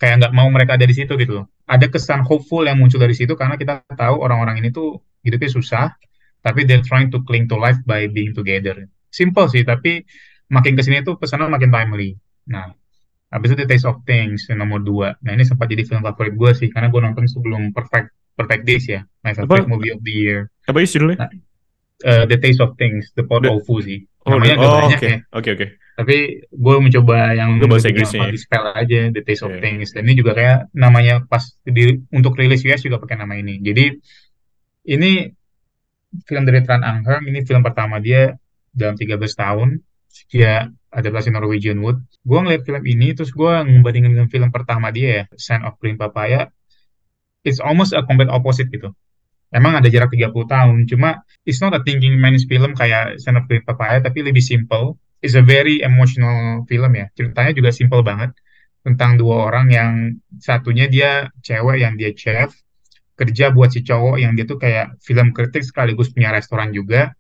kayak 0.02 0.26
nggak 0.26 0.34
mau 0.34 0.50
mereka 0.50 0.74
ada 0.82 0.90
di 0.90 0.98
situ 0.98 1.14
gitu 1.22 1.42
loh. 1.42 1.46
Ada 1.70 1.86
kesan 1.94 2.26
hopeful 2.26 2.66
yang 2.66 2.82
muncul 2.82 2.98
dari 2.98 3.14
situ 3.14 3.38
karena 3.38 3.54
kita 3.62 3.86
tahu 3.94 4.26
orang-orang 4.26 4.66
ini 4.66 4.74
tuh 4.74 4.98
hidupnya 5.22 5.50
susah 5.54 5.94
tapi 6.42 6.66
they're 6.66 6.86
trying 6.86 7.14
to 7.14 7.22
cling 7.26 7.46
to 7.46 7.54
life 7.58 7.78
by 7.86 8.10
being 8.10 8.34
together. 8.34 8.90
Simple 9.14 9.46
sih 9.54 9.62
tapi 9.62 10.02
makin 10.50 10.74
ke 10.74 10.82
sini 10.82 11.06
tuh 11.06 11.22
pesannya 11.22 11.54
makin 11.54 11.70
timely. 11.70 12.18
Nah 12.50 12.74
Habis 13.36 13.52
itu 13.52 13.60
The 13.60 13.68
Taste 13.68 13.84
of 13.86 14.00
Things 14.02 14.48
yang 14.48 14.64
nomor 14.64 14.80
2. 14.80 15.20
Nah 15.20 15.32
ini 15.34 15.44
sempat 15.44 15.68
jadi 15.68 15.84
film 15.84 16.00
favorit 16.02 16.34
gue 16.34 16.52
sih 16.56 16.72
karena 16.72 16.88
gue 16.88 17.02
nonton 17.02 17.28
sebelum 17.28 17.70
Perfect 17.70 18.08
Perfect 18.32 18.64
Days 18.64 18.86
ya, 18.86 19.04
my 19.22 19.32
favorite 19.32 19.64
Apa? 19.64 19.70
movie 19.70 19.92
of 19.92 20.00
the 20.00 20.12
year. 20.14 20.48
apa 20.64 20.80
sih 20.82 20.96
judulnya? 20.96 21.20
Nah, 21.20 21.32
Eh, 21.98 22.28
the 22.28 22.36
Taste 22.36 22.60
of 22.60 22.76
Things, 22.76 23.12
The 23.12 23.24
Pot 23.24 23.44
The- 23.44 23.56
Ofu 23.56 23.80
sih. 23.80 24.04
Oh, 24.24 24.36
Namanya 24.36 24.56
agak 24.58 24.68
oh, 24.68 24.76
banyak 24.78 25.00
oke 25.00 25.08
ya. 25.08 25.18
oke 25.32 25.50
oke 25.54 25.68
Tapi 25.96 26.18
gue 26.46 26.76
mencoba 26.78 27.18
yang 27.32 27.56
Itu 27.56 27.68
bahasa 27.68 27.88
Inggrisnya 27.88 28.28
ya? 28.28 28.32
di 28.32 28.40
spell 28.42 28.66
aja 28.68 29.00
The 29.10 29.22
Taste 29.22 29.44
of 29.44 29.56
Iya. 29.56 29.62
Things. 29.64 29.88
Dan 29.92 30.04
ini 30.04 30.14
juga 30.14 30.32
kayak 30.32 30.58
namanya 30.72 31.24
pas 31.24 31.40
di, 31.62 31.84
untuk 32.10 32.36
rilis 32.36 32.64
US 32.64 32.84
juga 32.84 33.00
pakai 33.00 33.16
nama 33.16 33.32
ini. 33.34 33.60
Jadi 33.60 33.96
ini 34.86 35.12
film 36.22 36.44
dari 36.44 36.60
Tran 36.62 36.82
Ang 36.82 37.00
Heng, 37.02 37.24
ini 37.26 37.40
film 37.42 37.62
pertama 37.62 37.98
dia 37.98 38.36
dalam 38.70 38.96
13 38.96 39.16
tahun. 39.34 39.80
Dia 40.28 40.68
adaptasi 40.96 41.30
Norwegian 41.36 41.84
Wood. 41.84 42.00
Gue 42.24 42.40
ngeliat 42.40 42.64
film 42.64 42.84
ini, 42.88 43.12
terus 43.12 43.36
gue 43.36 43.52
ngebandingin 43.52 44.16
dengan 44.16 44.30
film 44.32 44.50
pertama 44.50 44.90
dia 44.96 45.10
ya, 45.12 45.24
Sign 45.36 45.68
of 45.68 45.76
Green 45.84 46.00
Papaya. 46.00 46.48
It's 47.44 47.60
almost 47.60 47.92
a 47.92 48.02
complete 48.08 48.32
opposite 48.32 48.72
gitu. 48.72 48.96
Emang 49.54 49.78
ada 49.78 49.88
jarak 49.92 50.10
30 50.10 50.32
tahun, 50.32 50.78
cuma 50.90 51.22
it's 51.46 51.62
not 51.62 51.76
a 51.76 51.84
thinking 51.84 52.18
man's 52.18 52.48
film 52.48 52.74
kayak 52.74 53.22
Sign 53.22 53.38
of 53.38 53.46
Green 53.46 53.62
Papaya, 53.62 54.02
tapi 54.02 54.24
lebih 54.24 54.42
simple. 54.42 54.98
It's 55.20 55.38
a 55.38 55.44
very 55.44 55.84
emotional 55.84 56.64
film 56.66 56.92
ya. 56.96 57.12
Ceritanya 57.14 57.52
juga 57.52 57.70
simple 57.76 58.02
banget. 58.02 58.34
Tentang 58.86 59.18
dua 59.18 59.50
orang 59.50 59.68
yang 59.74 59.92
satunya 60.38 60.86
dia 60.86 61.34
cewek 61.42 61.82
yang 61.82 61.98
dia 61.98 62.14
chef, 62.14 62.54
kerja 63.16 63.50
buat 63.50 63.72
si 63.74 63.82
cowok 63.82 64.20
yang 64.22 64.36
dia 64.36 64.46
tuh 64.46 64.60
kayak 64.60 65.00
film 65.02 65.32
kritik 65.32 65.64
sekaligus 65.64 66.12
punya 66.12 66.36
restoran 66.36 66.70
juga. 66.76 67.16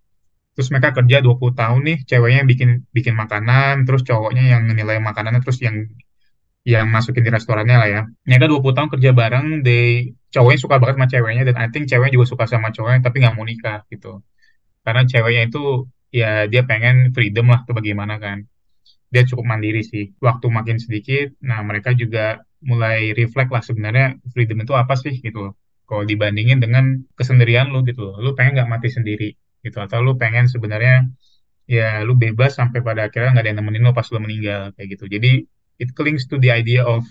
Terus 0.55 0.67
mereka 0.71 0.89
kerja 0.97 1.17
20 1.25 1.53
tahun 1.59 1.81
nih, 1.83 1.97
ceweknya 2.09 2.37
yang 2.43 2.49
bikin 2.53 2.69
bikin 2.95 3.13
makanan, 3.21 3.83
terus 3.85 4.01
cowoknya 4.07 4.43
yang 4.55 4.63
menilai 4.71 4.97
makanannya, 5.03 5.41
terus 5.43 5.59
yang 5.65 5.75
yang 6.65 6.87
masukin 6.89 7.21
di 7.27 7.31
restorannya 7.37 7.77
lah 7.81 7.89
ya. 7.95 8.01
Mereka 8.25 8.45
20 8.49 8.73
tahun 8.73 8.89
kerja 8.93 9.11
bareng, 9.13 9.45
they, 9.65 10.15
cowoknya 10.33 10.59
suka 10.63 10.75
banget 10.81 10.95
sama 10.97 11.07
ceweknya, 11.13 11.43
dan 11.51 11.55
I 11.61 11.67
think 11.69 11.85
ceweknya 11.91 12.13
juga 12.17 12.25
suka 12.33 12.45
sama 12.49 12.67
cowoknya, 12.75 12.99
tapi 13.05 13.15
nggak 13.21 13.35
mau 13.37 13.45
nikah 13.45 13.85
gitu. 13.93 14.23
Karena 14.85 15.01
ceweknya 15.05 15.43
itu 15.49 15.63
ya 16.15 16.47
dia 16.51 16.63
pengen 16.63 17.11
freedom 17.15 17.51
lah 17.51 17.59
tuh 17.67 17.75
bagaimana 17.75 18.15
kan 18.23 18.47
dia 19.13 19.23
cukup 19.29 19.45
mandiri 19.51 19.81
sih 19.83 20.15
waktu 20.23 20.47
makin 20.47 20.77
sedikit 20.79 21.27
nah 21.43 21.59
mereka 21.63 21.91
juga 21.91 22.39
mulai 22.63 23.11
reflect 23.19 23.51
lah 23.55 23.63
sebenarnya 23.63 24.05
freedom 24.33 24.57
itu 24.63 24.73
apa 24.75 24.93
sih 24.95 25.13
gitu 25.19 25.53
kalau 25.89 26.03
dibandingin 26.07 26.59
dengan 26.63 27.03
kesendirian 27.19 27.67
lu 27.73 27.83
gitu 27.89 28.01
loh 28.07 28.15
lu 28.23 28.29
pengen 28.37 28.59
nggak 28.59 28.69
mati 28.71 28.89
sendiri 28.91 29.35
gitu. 29.65 29.81
Atau 29.81 30.05
lu 30.05 30.13
pengen 30.21 30.45
sebenarnya 30.45 31.09
ya 31.65 32.05
lu 32.05 32.13
bebas 32.13 32.61
sampai 32.61 32.85
pada 32.85 33.09
akhirnya 33.09 33.33
nggak 33.33 33.43
ada 33.43 33.49
yang 33.49 33.59
nemenin 33.61 33.81
lu 33.89 33.93
pas 33.97 34.05
lu 34.13 34.21
meninggal 34.21 34.71
kayak 34.77 34.87
gitu. 34.97 35.05
Jadi 35.09 35.31
it 35.81 35.89
clings 35.97 36.29
to 36.29 36.37
the 36.37 36.53
idea 36.53 36.85
of 36.85 37.01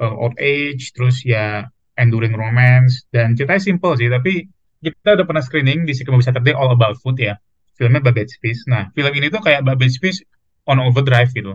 uh, 0.00 0.12
old 0.16 0.34
age 0.40 0.90
terus 0.96 1.22
ya 1.22 1.68
enduring 2.00 2.32
romance 2.32 3.04
dan 3.12 3.36
ceritanya 3.36 3.62
simple 3.62 3.94
sih 4.00 4.08
tapi 4.08 4.48
kita 4.82 5.14
udah 5.14 5.26
pernah 5.28 5.44
screening 5.44 5.86
di 5.86 5.94
Secret 5.94 6.10
Movie 6.10 6.26
Saturday 6.26 6.56
All 6.56 6.74
About 6.74 6.98
Food 6.98 7.22
ya. 7.22 7.38
Filmnya 7.78 8.02
Babbage 8.02 8.36
Fish. 8.42 8.66
Nah 8.66 8.90
film 8.92 9.12
ini 9.14 9.30
tuh 9.30 9.40
kayak 9.40 9.62
Babbage 9.62 10.02
Fish 10.02 10.24
on 10.66 10.82
overdrive 10.82 11.30
gitu. 11.30 11.54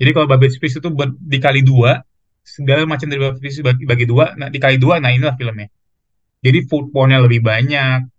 Jadi 0.00 0.10
kalau 0.16 0.26
Babbage 0.26 0.58
Fish 0.58 0.80
itu 0.80 0.88
dikali 1.22 1.62
dua 1.62 2.02
segala 2.42 2.88
macam 2.88 3.06
dari 3.06 3.20
Babbage 3.20 3.42
Fish 3.44 3.60
bagi, 3.62 3.84
bagi 3.86 4.04
dua 4.08 4.34
nah 4.34 4.48
dikali 4.50 4.80
dua 4.80 4.98
nah 4.98 5.14
inilah 5.14 5.38
filmnya. 5.38 5.70
Jadi 6.40 6.58
food 6.66 6.90
pornnya 6.90 7.20
lebih 7.20 7.44
banyak 7.44 8.09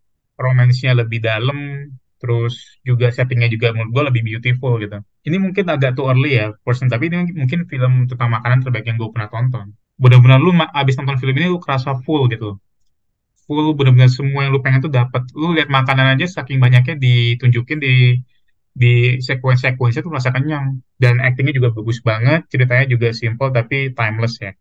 romansnya 0.42 0.92
lebih 0.98 1.22
dalam 1.24 1.88
terus 2.22 2.78
juga 2.86 3.10
settingnya 3.10 3.50
juga 3.50 3.74
menurut 3.74 3.92
gue 3.94 4.04
lebih 4.14 4.22
beautiful 4.22 4.78
gitu. 4.78 5.02
Ini 5.26 5.38
mungkin 5.42 5.66
agak 5.74 5.98
too 5.98 6.06
early 6.06 6.38
ya 6.38 6.54
person 6.62 6.86
tapi 6.86 7.10
ini 7.10 7.34
mungkin 7.34 7.66
film 7.66 8.06
tentang 8.06 8.30
makanan 8.30 8.62
terbaik 8.62 8.86
yang 8.86 9.02
gue 9.02 9.10
pernah 9.10 9.30
tonton. 9.30 9.74
Benar-benar 9.98 10.38
lu 10.38 10.54
abis 10.54 10.94
nonton 11.02 11.18
film 11.18 11.34
ini 11.38 11.50
lu 11.50 11.58
kerasa 11.58 11.98
full 12.06 12.30
gitu. 12.30 12.62
Full 13.50 13.74
benar-benar 13.74 14.14
semua 14.14 14.46
yang 14.46 14.54
lu 14.54 14.62
pengen 14.62 14.86
tuh 14.86 14.94
dapat 14.94 15.26
lu 15.34 15.58
lihat 15.58 15.74
makanan 15.74 16.14
aja 16.14 16.30
saking 16.30 16.62
banyaknya 16.62 16.94
ditunjukin 16.98 17.82
di 17.82 18.22
di 18.72 19.20
sequence-sequence 19.20 20.00
itu 20.00 20.10
rasa 20.14 20.30
kenyang. 20.30 20.78
Dan 21.02 21.18
actingnya 21.26 21.58
juga 21.58 21.74
bagus 21.74 22.06
banget 22.06 22.46
ceritanya 22.54 22.86
juga 22.86 23.10
simple 23.18 23.50
tapi 23.50 23.98
timeless 23.98 24.38
ya. 24.38 24.54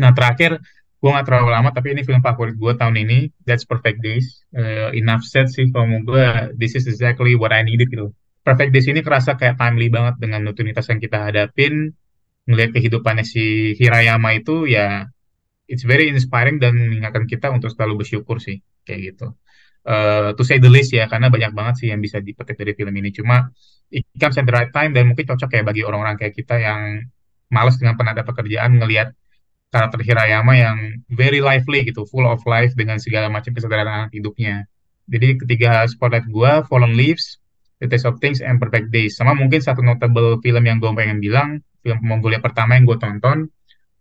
Nah 0.00 0.16
terakhir 0.16 0.64
gue 0.98 1.10
gak 1.14 1.26
terlalu 1.30 1.48
lama 1.54 1.70
tapi 1.70 1.94
ini 1.94 2.02
film 2.02 2.18
favorit 2.18 2.58
gue 2.58 2.72
tahun 2.74 2.96
ini. 2.98 3.18
That's 3.46 3.62
Perfect 3.62 4.02
Days. 4.02 4.42
Eh, 4.50 4.98
enough 4.98 5.22
said 5.22 5.46
sih 5.46 5.70
kalau 5.70 5.86
mau 5.86 6.00
gue 6.02 6.54
this 6.58 6.74
is 6.74 6.90
exactly 6.90 7.38
what 7.38 7.54
I 7.54 7.62
needed 7.62 7.90
gitu. 7.94 8.10
Perfect 8.42 8.74
Days 8.74 8.90
ini 8.90 9.00
kerasa 9.06 9.38
kayak 9.38 9.60
timely 9.60 9.92
banget 9.92 10.18
dengan 10.18 10.42
rutinitas 10.42 10.90
yang 10.90 10.98
kita 10.98 11.30
hadapin. 11.30 11.94
Ngelihat 12.50 12.74
kehidupannya 12.74 13.22
si 13.22 13.76
Hirayama 13.78 14.34
itu 14.34 14.66
ya 14.66 15.06
it's 15.70 15.86
very 15.86 16.10
inspiring 16.10 16.58
dan 16.58 16.74
mengingatkan 16.74 17.28
kita 17.30 17.52
untuk 17.54 17.70
selalu 17.70 18.02
bersyukur 18.02 18.42
sih 18.42 18.58
kayak 18.82 19.14
gitu. 19.14 19.38
Eh, 19.86 20.34
to 20.34 20.42
say 20.42 20.58
the 20.58 20.68
least 20.68 20.90
ya 20.90 21.06
karena 21.06 21.30
banyak 21.30 21.54
banget 21.54 21.74
sih 21.80 21.88
yang 21.94 22.02
bisa 22.02 22.18
dipetik 22.18 22.58
dari 22.58 22.74
film 22.74 22.92
ini. 22.98 23.14
Cuma 23.14 23.46
it 23.94 24.02
comes 24.18 24.34
at 24.34 24.44
the 24.44 24.52
right 24.52 24.74
time 24.74 24.90
dan 24.92 25.06
mungkin 25.06 25.24
cocok 25.30 25.50
ya 25.54 25.62
bagi 25.62 25.86
orang-orang 25.86 26.18
kayak 26.18 26.34
kita 26.34 26.58
yang 26.58 27.06
malas 27.48 27.80
dengan 27.80 27.96
penata 27.96 28.26
pekerjaan 28.26 28.76
ngelihat 28.76 29.14
karakter 29.68 30.00
Hirayama 30.00 30.54
yang 30.56 30.76
very 31.12 31.44
lively 31.44 31.84
gitu, 31.84 32.08
full 32.08 32.24
of 32.24 32.40
life 32.48 32.72
dengan 32.72 32.96
segala 32.96 33.28
macam 33.28 33.52
kesederhanaan 33.52 34.08
hidupnya. 34.12 34.64
Jadi 35.08 35.40
ketiga 35.40 35.84
spotlight 35.88 36.28
gua, 36.28 36.64
Fallen 36.68 36.96
Leaves, 36.96 37.40
The 37.80 37.88
Taste 37.88 38.08
of 38.08 38.20
Things, 38.20 38.44
and 38.44 38.60
Perfect 38.60 38.92
Days. 38.92 39.16
Sama 39.16 39.32
mungkin 39.32 39.60
satu 39.60 39.80
notable 39.80 40.40
film 40.44 40.64
yang 40.68 40.80
gue 40.80 40.90
pengen 40.92 41.20
bilang, 41.20 41.64
film 41.80 42.00
Mongolia 42.04 42.42
pertama 42.42 42.76
yang 42.76 42.84
gue 42.84 42.98
tonton, 43.00 43.48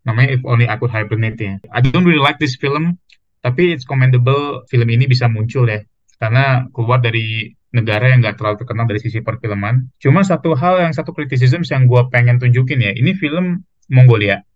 namanya 0.03 0.35
If 0.35 0.41
Only 0.43 0.67
I 0.67 0.75
Could 0.79 0.91
Hibernate 0.91 1.39
ya. 1.39 1.55
I 1.71 1.79
don't 1.83 2.07
really 2.07 2.23
like 2.23 2.39
this 2.39 2.55
film, 2.59 2.99
tapi 3.43 3.75
it's 3.75 3.87
commendable 3.87 4.63
film 4.71 4.87
ini 4.87 5.07
bisa 5.07 5.27
muncul 5.27 5.67
ya. 5.67 5.83
Karena 6.17 6.65
keluar 6.73 7.03
dari 7.03 7.53
negara 7.75 8.09
yang 8.09 8.23
nggak 8.23 8.39
terlalu 8.39 8.57
terkenal 8.63 8.85
dari 8.89 8.99
sisi 9.03 9.19
perfilman. 9.21 9.91
Cuma 9.99 10.23
satu 10.23 10.55
hal 10.55 10.81
yang 10.81 10.95
satu 10.95 11.11
criticism 11.11 11.61
yang 11.67 11.85
gue 11.85 12.01
pengen 12.07 12.39
tunjukin 12.39 12.79
ya, 12.79 12.91
ini 12.95 13.13
film 13.13 13.67
Mongolia. 13.91 14.46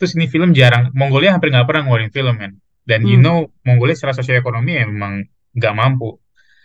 Terus 0.00 0.16
ini 0.16 0.26
film 0.32 0.56
jarang, 0.56 0.88
Mongolia 0.96 1.36
hampir 1.36 1.52
nggak 1.52 1.68
pernah 1.68 1.84
ngeluarin 1.84 2.08
film 2.08 2.34
kan. 2.40 2.56
Dan 2.88 3.04
you 3.04 3.20
Hmm. 3.20 3.22
know, 3.22 3.38
Mongolia 3.68 3.92
secara 3.92 4.16
sosioekonomi 4.16 4.72
ya 4.80 4.88
memang 4.88 5.28
nggak 5.52 5.74
mampu. 5.76 6.16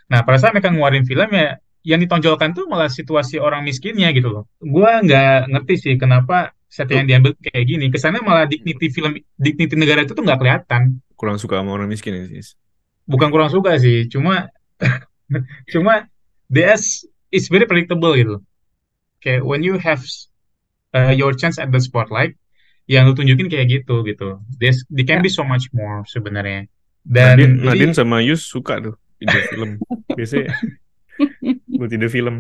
Nah, 0.08 0.24
pada 0.24 0.40
saat 0.40 0.56
mereka 0.56 0.72
ngeluarin 0.72 1.04
film 1.04 1.28
ya, 1.36 1.60
yang 1.84 2.00
ditonjolkan 2.02 2.56
tuh 2.56 2.66
malah 2.66 2.88
situasi 2.88 3.38
orang 3.38 3.62
miskinnya 3.68 4.10
gitu 4.16 4.32
loh. 4.32 4.44
Gua 4.58 5.04
nggak 5.04 5.52
ngerti 5.52 5.74
sih 5.76 5.94
kenapa 6.00 6.56
setting 6.66 7.04
yang 7.06 7.08
diambil 7.20 7.32
kayak 7.44 7.66
gini. 7.68 7.86
Kesannya 7.92 8.24
malah 8.26 8.48
dignity 8.48 8.88
film, 8.90 9.20
dignity 9.38 9.76
negara 9.78 10.02
itu 10.08 10.16
tuh 10.16 10.24
nggak 10.24 10.40
kelihatan. 10.40 11.04
Kurang 11.20 11.38
suka 11.38 11.60
sama 11.60 11.76
orang 11.76 11.92
miskin 11.92 12.16
ya, 12.16 12.24
sis. 12.32 12.56
Bukan 13.06 13.30
kurang 13.30 13.52
suka 13.54 13.78
sih, 13.78 14.08
cuma 14.10 14.50
cuma 15.74 16.08
DS 16.50 17.06
is 17.30 17.52
very 17.52 17.68
predictable 17.68 18.16
gitu. 18.16 18.42
Kayak 19.22 19.46
when 19.46 19.62
you 19.62 19.78
have 19.78 20.02
uh, 20.94 21.14
your 21.14 21.34
chance 21.38 21.58
at 21.58 21.70
the 21.70 21.82
spotlight, 21.82 22.34
yang 22.86 23.10
lu 23.10 23.14
tunjukin 23.18 23.50
kayak 23.50 23.68
gitu 23.70 24.06
gitu. 24.06 24.40
There's, 24.62 24.86
there 24.94 25.06
can 25.06 25.22
Ya. 25.22 25.26
be 25.26 25.32
so 25.32 25.42
much 25.42 25.70
more 25.74 26.06
sebenarnya. 26.06 26.70
Dan 27.06 27.38
Nadine, 27.38 27.54
jadi 27.62 27.66
Nadine 27.70 27.94
sama 27.94 28.18
Yus 28.22 28.46
suka 28.46 28.82
tuh 28.82 28.96
ide 29.22 29.40
film. 29.54 29.78
Biasanya 30.18 30.54
buat 31.80 31.92
ide 31.94 32.10
film. 32.10 32.36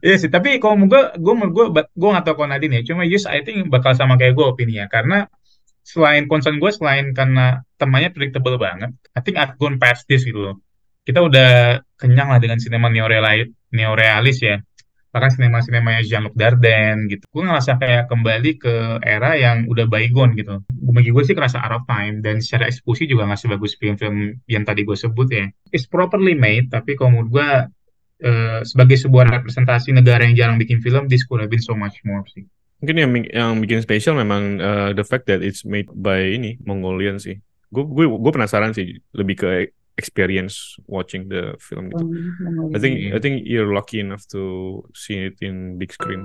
Iya 0.00 0.16
sih, 0.22 0.30
tapi 0.30 0.56
kalau 0.62 0.78
gue, 0.86 1.02
gue 1.18 1.34
gue 1.50 1.66
gue 1.82 2.08
nggak 2.12 2.24
tahu 2.24 2.34
kalau 2.40 2.48
Nadine 2.52 2.80
ya. 2.80 2.92
Cuma 2.92 3.02
Yus, 3.04 3.26
I 3.28 3.42
think 3.44 3.68
bakal 3.68 3.92
sama 3.92 4.16
kayak 4.16 4.38
gue 4.38 4.46
opininya. 4.46 4.86
Karena 4.88 5.26
selain 5.82 6.30
concern 6.30 6.56
gue, 6.62 6.70
selain 6.72 7.12
karena 7.12 7.60
temanya 7.76 8.10
predictable 8.14 8.56
banget, 8.56 8.94
I 9.12 9.20
think 9.20 9.36
I've 9.36 9.58
gone 9.60 9.76
past 9.76 10.08
this 10.08 10.24
gitu 10.24 10.38
loh. 10.38 10.56
Kita 11.06 11.22
udah 11.22 11.80
kenyang 12.00 12.34
lah 12.34 12.38
dengan 12.42 12.58
sinema 12.58 12.90
neorealis 12.90 14.38
ya. 14.42 14.58
Bahkan 15.16 15.32
sinema-sinemanya 15.32 16.04
Jean-Luc 16.04 16.36
Dardenne 16.36 17.08
gitu. 17.08 17.24
Gue 17.32 17.48
ngerasa 17.48 17.80
kayak 17.80 18.12
kembali 18.12 18.60
ke 18.60 19.00
era 19.00 19.32
yang 19.32 19.64
udah 19.64 19.88
bygone 19.88 20.36
gitu. 20.36 20.60
Bagi 20.68 21.08
gue 21.08 21.24
sih 21.24 21.32
kerasa 21.32 21.56
out 21.64 21.80
of 21.80 21.88
time. 21.88 22.20
Dan 22.20 22.44
secara 22.44 22.68
eksekusi 22.68 23.08
juga 23.08 23.24
nggak 23.24 23.40
sebagus 23.40 23.80
film-film 23.80 24.36
yang 24.44 24.68
tadi 24.68 24.84
gue 24.84 24.92
sebut 24.92 25.28
ya. 25.32 25.48
It's 25.72 25.88
properly 25.88 26.36
made, 26.36 26.68
tapi 26.68 27.00
kalau 27.00 27.16
menurut 27.16 27.30
gue 27.32 27.48
eh, 28.28 28.60
sebagai 28.68 29.00
sebuah 29.00 29.32
representasi 29.40 29.96
negara 29.96 30.28
yang 30.28 30.36
jarang 30.36 30.56
bikin 30.60 30.84
film, 30.84 31.08
this 31.08 31.24
could 31.24 31.40
have 31.40 31.48
been 31.48 31.64
so 31.64 31.72
much 31.72 31.96
more 32.04 32.20
sih. 32.28 32.44
Mungkin 32.84 32.96
yang 33.00 33.10
yang 33.32 33.52
bikin 33.64 33.80
spesial 33.80 34.20
memang 34.20 34.60
uh, 34.60 34.90
the 34.92 35.00
fact 35.00 35.24
that 35.32 35.40
it's 35.40 35.64
made 35.64 35.88
by 35.96 36.20
ini 36.36 36.60
Mongolian 36.60 37.16
sih. 37.16 37.40
Gue 37.72 37.88
gue 37.88 38.32
penasaran 38.36 38.76
sih 38.76 39.00
lebih 39.16 39.40
ke 39.40 39.72
experience 39.96 40.76
watching 40.84 41.28
the 41.28 41.56
film 41.58 41.88
gitu. 41.88 42.04
I 42.72 42.78
think 42.78 42.94
I 43.12 43.18
think 43.18 43.44
you're 43.44 43.72
lucky 43.72 44.00
enough 44.00 44.24
to 44.32 44.42
see 44.92 45.32
it 45.32 45.40
in 45.40 45.80
big 45.80 45.92
screen. 45.92 46.22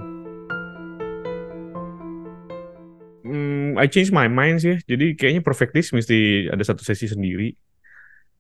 Hmm, 3.21 3.77
I 3.77 3.85
changed 3.87 4.11
my 4.11 4.27
mind 4.27 4.59
sih. 4.65 4.81
Jadi 4.83 5.13
kayaknya 5.15 5.41
Perfect 5.45 5.71
Days 5.77 5.93
mesti 5.93 6.49
ada 6.49 6.63
satu 6.65 6.81
sesi 6.81 7.05
sendiri. 7.07 7.53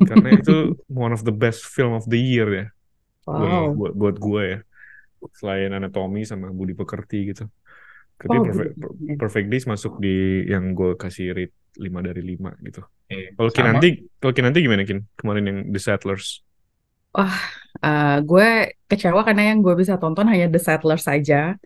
Karena 0.09 0.33
itu 0.35 0.75
one 0.89 1.13
of 1.13 1.21
the 1.23 1.33
best 1.33 1.63
film 1.69 1.93
of 1.93 2.03
the 2.09 2.17
year 2.17 2.49
ya. 2.49 2.65
Buat, 3.23 3.37
Wow. 3.47 3.65
buat, 3.77 3.93
buat 3.93 4.15
gue 4.17 4.43
ya. 4.43 4.59
Selain 5.37 5.69
Anatomy 5.69 6.25
sama 6.25 6.49
Budi 6.49 6.73
Pekerti 6.73 7.29
gitu. 7.29 7.45
Tapi 8.21 8.37
Oh, 8.37 8.45
Perfect, 8.45 8.73
gitu. 8.77 8.89
Perfect 9.17 9.47
Days 9.49 9.65
masuk 9.65 9.97
di 9.97 10.45
yang 10.45 10.77
gue 10.77 10.93
kasih 10.93 11.33
rate 11.33 11.55
5 11.81 12.05
dari 12.05 12.21
5 12.21 12.53
gitu. 12.61 12.81
Eh, 13.09 13.33
Kalau 13.33 13.49
sama. 13.49 13.57
Kinanti, 13.57 13.89
kalau 14.21 14.33
Kinanti 14.35 14.59
gimana 14.61 14.85
Kin? 14.85 15.01
Kemarin 15.17 15.43
yang 15.49 15.59
The 15.73 15.81
Settlers. 15.81 16.45
Eh, 17.81 18.17
gue 18.23 18.47
kecewa 18.87 19.25
karena 19.25 19.51
yang 19.51 19.65
gue 19.65 19.73
bisa 19.73 19.97
tonton 19.97 20.29
hanya 20.29 20.47
The 20.51 20.61
Settlers 20.61 21.09
saja. 21.09 21.57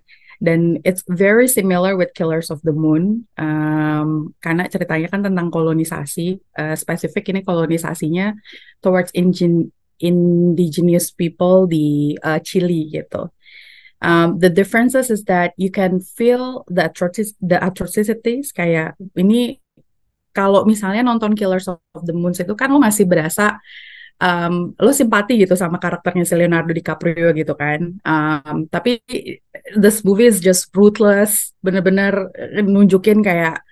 Dan 0.44 0.84
it's 0.84 1.00
very 1.08 1.48
similar 1.48 1.96
with 1.96 2.12
Killers 2.12 2.52
of 2.52 2.60
the 2.68 2.76
Moon. 2.76 3.24
Um, 3.40 4.36
karena 4.44 4.68
ceritanya 4.68 5.08
kan 5.08 5.24
tentang 5.24 5.48
kolonisasi. 5.48 6.40
Eh, 6.40 6.76
spesifik 6.76 7.32
ini 7.32 7.40
kolonisasinya 7.44 8.36
towards 8.84 9.16
indigenous 9.16 11.08
people 11.16 11.72
di 11.72 12.20
eh, 12.20 12.40
Chile 12.44 12.92
gitu. 12.92 13.32
Um, 14.04 14.38
the 14.44 14.52
differences 14.52 15.08
is 15.08 15.24
that 15.32 15.56
you 15.56 15.72
can 15.72 16.04
feel 16.04 16.68
the 16.68 16.92
atrocis 16.92 17.32
the 17.40 17.56
atrocities 17.58 18.52
kayak 18.52 19.00
ini 19.16 19.64
kalau 20.36 20.68
misalnya 20.68 21.00
nonton 21.00 21.32
Killers 21.32 21.72
of 21.72 21.80
the 22.04 22.12
Moon 22.12 22.36
itu 22.36 22.54
kan 22.60 22.68
lo 22.68 22.78
masih 22.78 23.08
berasa 23.08 23.56
um, 24.20 24.76
lo 24.76 24.92
simpati 24.92 25.40
gitu 25.40 25.56
sama 25.56 25.80
karakternya 25.80 26.28
si 26.28 26.36
Leonardo 26.36 26.76
DiCaprio 26.76 27.32
gitu 27.32 27.56
kan. 27.56 27.96
Um, 28.04 28.68
tapi 28.68 29.00
this 29.76 30.04
movie 30.04 30.28
is 30.28 30.44
just 30.44 30.72
ruthless, 30.76 31.56
bener-bener 31.64 32.32
nunjukin 32.64 33.24
kayak 33.24 33.64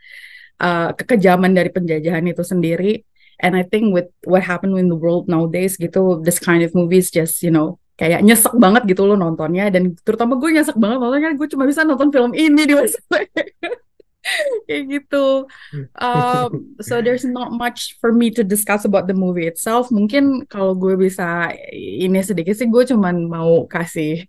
uh, 0.63 0.95
kekejaman 0.95 1.51
dari 1.51 1.67
penjajahan 1.71 2.23
itu 2.27 2.43
sendiri. 2.43 3.03
And 3.43 3.59
I 3.59 3.67
think 3.67 3.91
with 3.91 4.07
what 4.23 4.47
happened 4.47 4.79
in 4.79 4.87
the 4.87 4.95
world 4.95 5.27
nowadays 5.27 5.75
gitu, 5.75 6.23
this 6.23 6.39
kind 6.39 6.63
of 6.63 6.71
movies 6.71 7.11
just 7.11 7.43
you 7.43 7.51
know 7.51 7.82
kayak 8.03 8.19
nyesek 8.19 8.51
banget 8.59 8.83
gitu 8.91 9.07
lo 9.07 9.15
nontonnya 9.15 9.71
dan 9.71 9.95
terutama 10.03 10.35
gue 10.35 10.59
nyesek 10.59 10.75
banget 10.75 10.99
nontonnya 10.99 11.31
gue 11.39 11.47
cuma 11.47 11.63
bisa 11.63 11.87
nonton 11.87 12.11
film 12.11 12.35
ini 12.35 12.67
di 12.67 12.75
masa 12.75 12.99
kayak 14.67 14.83
gitu. 14.87 15.47
Um, 15.99 16.75
so 16.79 17.03
there's 17.03 17.27
not 17.27 17.51
much 17.51 17.99
for 17.99 18.15
me 18.15 18.31
to 18.31 18.43
discuss 18.43 18.87
about 18.87 19.07
the 19.07 19.15
movie 19.15 19.47
itself. 19.47 19.91
Mungkin 19.91 20.47
kalau 20.47 20.75
gue 20.79 20.95
bisa 20.95 21.51
ini 21.75 22.23
sedikit 22.23 22.55
sih, 22.55 22.71
gue 22.71 22.83
cuman 22.87 23.27
mau 23.27 23.67
kasih 23.67 24.23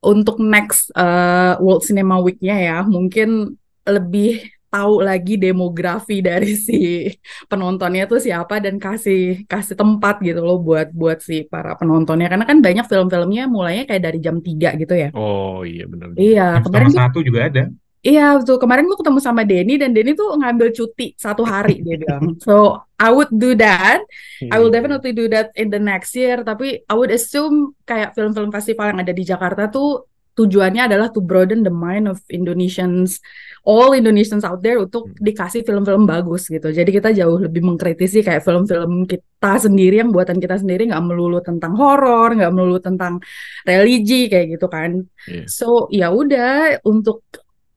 untuk 0.00 0.40
next 0.40 0.90
uh, 0.96 1.60
World 1.60 1.84
Cinema 1.86 2.18
Week-nya 2.18 2.56
ya, 2.58 2.78
mungkin 2.82 3.60
lebih 3.86 4.48
tahu 4.72 5.04
lagi 5.04 5.36
demografi 5.36 6.24
dari 6.24 6.56
si 6.66 7.12
penontonnya 7.44 8.08
tuh 8.08 8.18
siapa 8.18 8.56
dan 8.64 8.80
kasih 8.80 9.44
kasih 9.44 9.76
tempat 9.76 10.24
gitu 10.24 10.40
loh 10.40 10.56
buat 10.56 10.88
buat 10.96 11.20
si 11.20 11.44
para 11.44 11.76
penontonnya 11.76 12.32
karena 12.32 12.48
kan 12.48 12.58
banyak 12.64 12.88
film-filmnya 12.88 13.44
mulainya 13.52 13.84
kayak 13.84 14.02
dari 14.08 14.18
jam 14.24 14.40
3 14.40 14.80
gitu 14.80 14.94
ya. 14.96 15.08
Oh 15.12 15.60
iya 15.62 15.84
benar. 15.84 16.16
Iya, 16.16 16.46
kemarin 16.64 16.88
satu 16.88 17.20
juga 17.20 17.52
ada. 17.52 17.64
Iya, 18.02 18.34
betul. 18.34 18.58
Kemarin 18.58 18.90
gue 18.90 18.98
ketemu 18.98 19.18
sama 19.22 19.46
Denny 19.46 19.78
dan 19.78 19.94
Denny 19.94 20.18
tuh 20.18 20.34
ngambil 20.34 20.74
cuti 20.74 21.14
satu 21.14 21.46
hari 21.46 21.86
dia 21.86 21.94
bilang. 22.02 22.34
So 22.42 22.82
I 22.98 23.14
would 23.14 23.30
do 23.30 23.54
that. 23.62 24.02
I 24.50 24.58
will 24.58 24.74
Iya. 24.74 24.82
definitely 24.82 25.14
do 25.14 25.30
that 25.30 25.54
in 25.54 25.70
the 25.70 25.78
next 25.78 26.10
year. 26.18 26.42
Tapi 26.42 26.82
I 26.82 26.94
would 26.98 27.14
assume 27.14 27.78
kayak 27.86 28.18
film-film 28.18 28.50
festival 28.50 28.90
yang 28.90 29.06
ada 29.06 29.14
di 29.14 29.22
Jakarta 29.22 29.70
tuh 29.70 30.10
tujuannya 30.32 30.88
adalah 30.88 31.12
to 31.12 31.20
broaden 31.20 31.60
the 31.60 31.72
mind 31.72 32.08
of 32.08 32.20
Indonesians, 32.32 33.20
all 33.68 33.92
Indonesians 33.92 34.42
out 34.42 34.64
there 34.64 34.80
untuk 34.80 35.12
dikasih 35.20 35.62
film-film 35.62 36.08
bagus 36.08 36.48
gitu. 36.48 36.72
Jadi 36.72 36.90
kita 36.90 37.12
jauh 37.12 37.36
lebih 37.36 37.60
mengkritisi 37.60 38.24
kayak 38.24 38.40
film-film 38.40 39.04
kita 39.04 39.52
sendiri 39.60 40.00
yang 40.00 40.10
buatan 40.10 40.40
kita 40.40 40.56
sendiri 40.60 40.88
nggak 40.88 41.04
melulu 41.04 41.44
tentang 41.44 41.76
horor, 41.76 42.32
nggak 42.32 42.52
melulu 42.52 42.80
tentang 42.80 43.20
religi 43.68 44.32
kayak 44.32 44.56
gitu 44.56 44.66
kan. 44.72 45.04
Iya. 45.28 45.44
So 45.46 45.86
ya 45.92 46.08
udah 46.08 46.80
untuk 46.88 47.22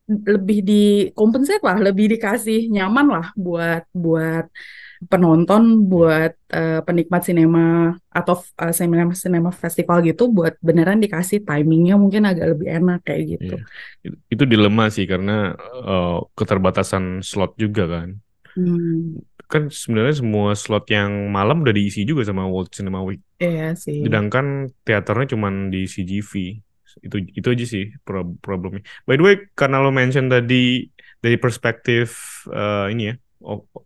lebih 0.06 0.62
dikompensate 0.62 1.66
lah, 1.66 1.82
lebih 1.82 2.14
dikasih 2.16 2.70
nyaman 2.70 3.08
lah 3.10 3.28
buat 3.34 3.90
buat 3.90 4.46
penonton, 5.12 5.86
buat 5.92 6.32
eh, 6.52 6.80
penikmat 6.88 7.22
sinema 7.28 7.94
atau 8.10 8.36
eh, 8.62 8.74
sinema 8.74 9.14
sinema 9.14 9.50
festival 9.52 9.98
gitu, 10.08 10.32
buat 10.32 10.54
beneran 10.64 11.00
dikasih 11.04 11.44
timingnya 11.48 11.96
mungkin 12.00 12.24
agak 12.30 12.46
lebih 12.56 12.68
enak 12.80 13.00
kayak 13.08 13.22
gitu. 13.38 13.56
Iya. 14.04 14.12
Itu- 14.34 14.48
dilema 14.48 14.88
sih 14.94 15.06
karena 15.10 15.54
eh, 15.92 16.18
keterbatasan 16.38 17.26
slot 17.26 17.58
juga 17.60 17.84
kan. 17.90 18.10
Hmm, 18.56 19.20
Kan 19.46 19.70
sebenarnya 19.70 20.16
semua 20.26 20.58
slot 20.58 20.90
yang 20.90 21.30
malam 21.30 21.62
udah 21.62 21.76
diisi 21.76 22.02
juga 22.02 22.26
sama 22.26 22.50
World 22.50 22.72
Cinema 22.74 23.06
Week. 23.06 23.22
iya 23.38 23.76
sih. 23.78 24.02
Sedangkan 24.06 24.72
teaternya 24.82 25.38
cuma 25.38 25.48
di 25.70 25.86
CGV. 25.86 26.34
Itu 27.04 27.16
itu 27.20 27.48
aja 27.54 27.66
sih 27.68 27.84
pro- 28.02 28.40
problemnya. 28.42 28.82
By 29.06 29.20
the 29.20 29.24
way, 29.28 29.36
karena 29.54 29.84
lo 29.84 29.92
mention 29.94 30.32
tadi 30.32 30.88
dari 31.22 31.38
perspektif 31.38 32.08
eh, 32.50 32.86
ini 32.96 33.04
ya, 33.12 33.14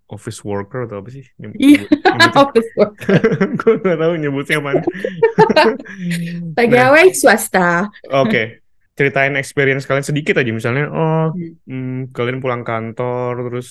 office 0.08 0.40
worker 0.42 0.88
atau 0.88 1.04
apa 1.04 1.10
sih? 1.12 1.24
Iya, 1.38 1.84
office 2.44 2.70
work. 2.74 2.96
Gue 3.60 3.74
nggak 3.78 4.00
tahu 4.00 4.14
nyebutnya 4.18 4.58
apa. 4.64 4.72
Nah, 4.80 6.56
Pegawai 6.56 7.12
swasta. 7.14 7.88
oke. 8.10 8.64
Ceritain 8.96 9.32
experience 9.40 9.88
kalian 9.88 10.04
sedikit 10.04 10.36
aja. 10.36 10.52
Misalnya, 10.52 10.92
oh, 10.92 11.32
Hmm. 11.32 11.56
hmm, 11.64 12.00
kalian 12.12 12.44
pulang 12.44 12.68
kantor, 12.68 13.48
terus 13.48 13.70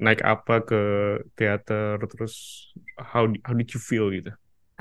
naik 0.00 0.24
apa 0.24 0.64
ke 0.64 0.80
teater, 1.36 2.00
terus 2.08 2.68
how 2.96 3.28
how 3.44 3.52
did 3.52 3.68
you 3.68 3.76
feel 3.76 4.08
gitu? 4.08 4.32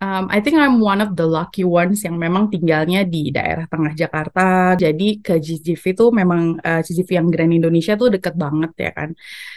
Um, 0.02 0.34
I 0.34 0.42
think 0.42 0.58
I'm 0.58 0.82
one 0.82 0.98
of 0.98 1.14
the 1.14 1.30
lucky 1.30 1.62
ones 1.62 2.02
yang 2.02 2.18
memang 2.18 2.50
tinggalnya 2.50 3.06
di 3.06 3.30
daerah 3.30 3.70
tengah 3.70 3.94
Jakarta. 3.94 4.74
Jadi 4.74 5.22
ke 5.22 5.38
CGV 5.38 5.84
tuh 5.94 6.10
memang 6.10 6.58
eh, 6.58 6.82
CGV 6.82 7.22
yang 7.22 7.28
Grand 7.30 7.54
Indonesia 7.54 7.94
tuh 7.94 8.10
deket 8.10 8.34
banget 8.34 8.72
ya 8.82 8.92
kan. 8.98 9.10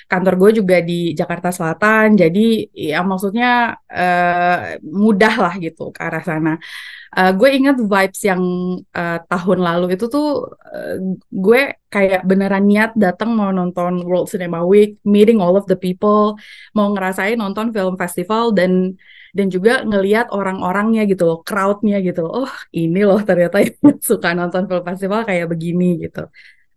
Kantor 0.05 0.35
gue 0.37 0.51
juga 0.61 0.77
di 0.85 1.17
Jakarta 1.17 1.49
Selatan. 1.49 2.21
Jadi 2.21 2.69
ya 2.77 3.01
maksudnya 3.01 3.73
eh, 3.89 4.77
mudah 4.85 5.35
lah 5.41 5.55
gitu 5.65 5.89
ke 5.97 6.01
arah 6.05 6.21
sana. 6.21 6.61
Eh, 7.17 7.31
gue 7.39 7.49
ingat 7.57 7.77
vibes 7.81 8.21
yang 8.27 8.43
eh, 8.93 9.19
tahun 9.31 9.59
lalu 9.65 9.85
itu 9.97 10.13
tuh 10.13 10.53
eh, 10.77 11.01
gue 11.31 11.61
kayak 11.89 12.21
beneran 12.29 12.69
niat 12.69 12.91
datang 12.99 13.31
mau 13.39 13.49
nonton 13.49 14.03
World 14.05 14.29
Cinema 14.29 14.61
Week, 14.67 15.01
meeting 15.09 15.39
all 15.39 15.55
of 15.57 15.65
the 15.71 15.79
people, 15.79 16.35
mau 16.77 16.91
ngerasain 16.93 17.39
nonton 17.39 17.71
film 17.71 17.95
festival 17.95 18.51
dan 18.53 18.99
dan 19.37 19.47
juga 19.55 19.71
ngelihat 19.91 20.27
orang-orangnya 20.37 21.03
gitu 21.11 21.23
loh, 21.29 21.39
crowd-nya 21.49 21.97
gitu 22.07 22.19
loh. 22.25 22.33
Oh, 22.47 22.53
ini 22.81 22.99
loh 23.09 23.19
ternyata 23.29 23.57
yang 23.67 23.99
suka 24.11 24.29
nonton 24.39 24.63
film 24.69 24.85
festival 24.89 25.21
kayak 25.29 25.47
begini 25.53 25.85
gitu. 26.05 26.21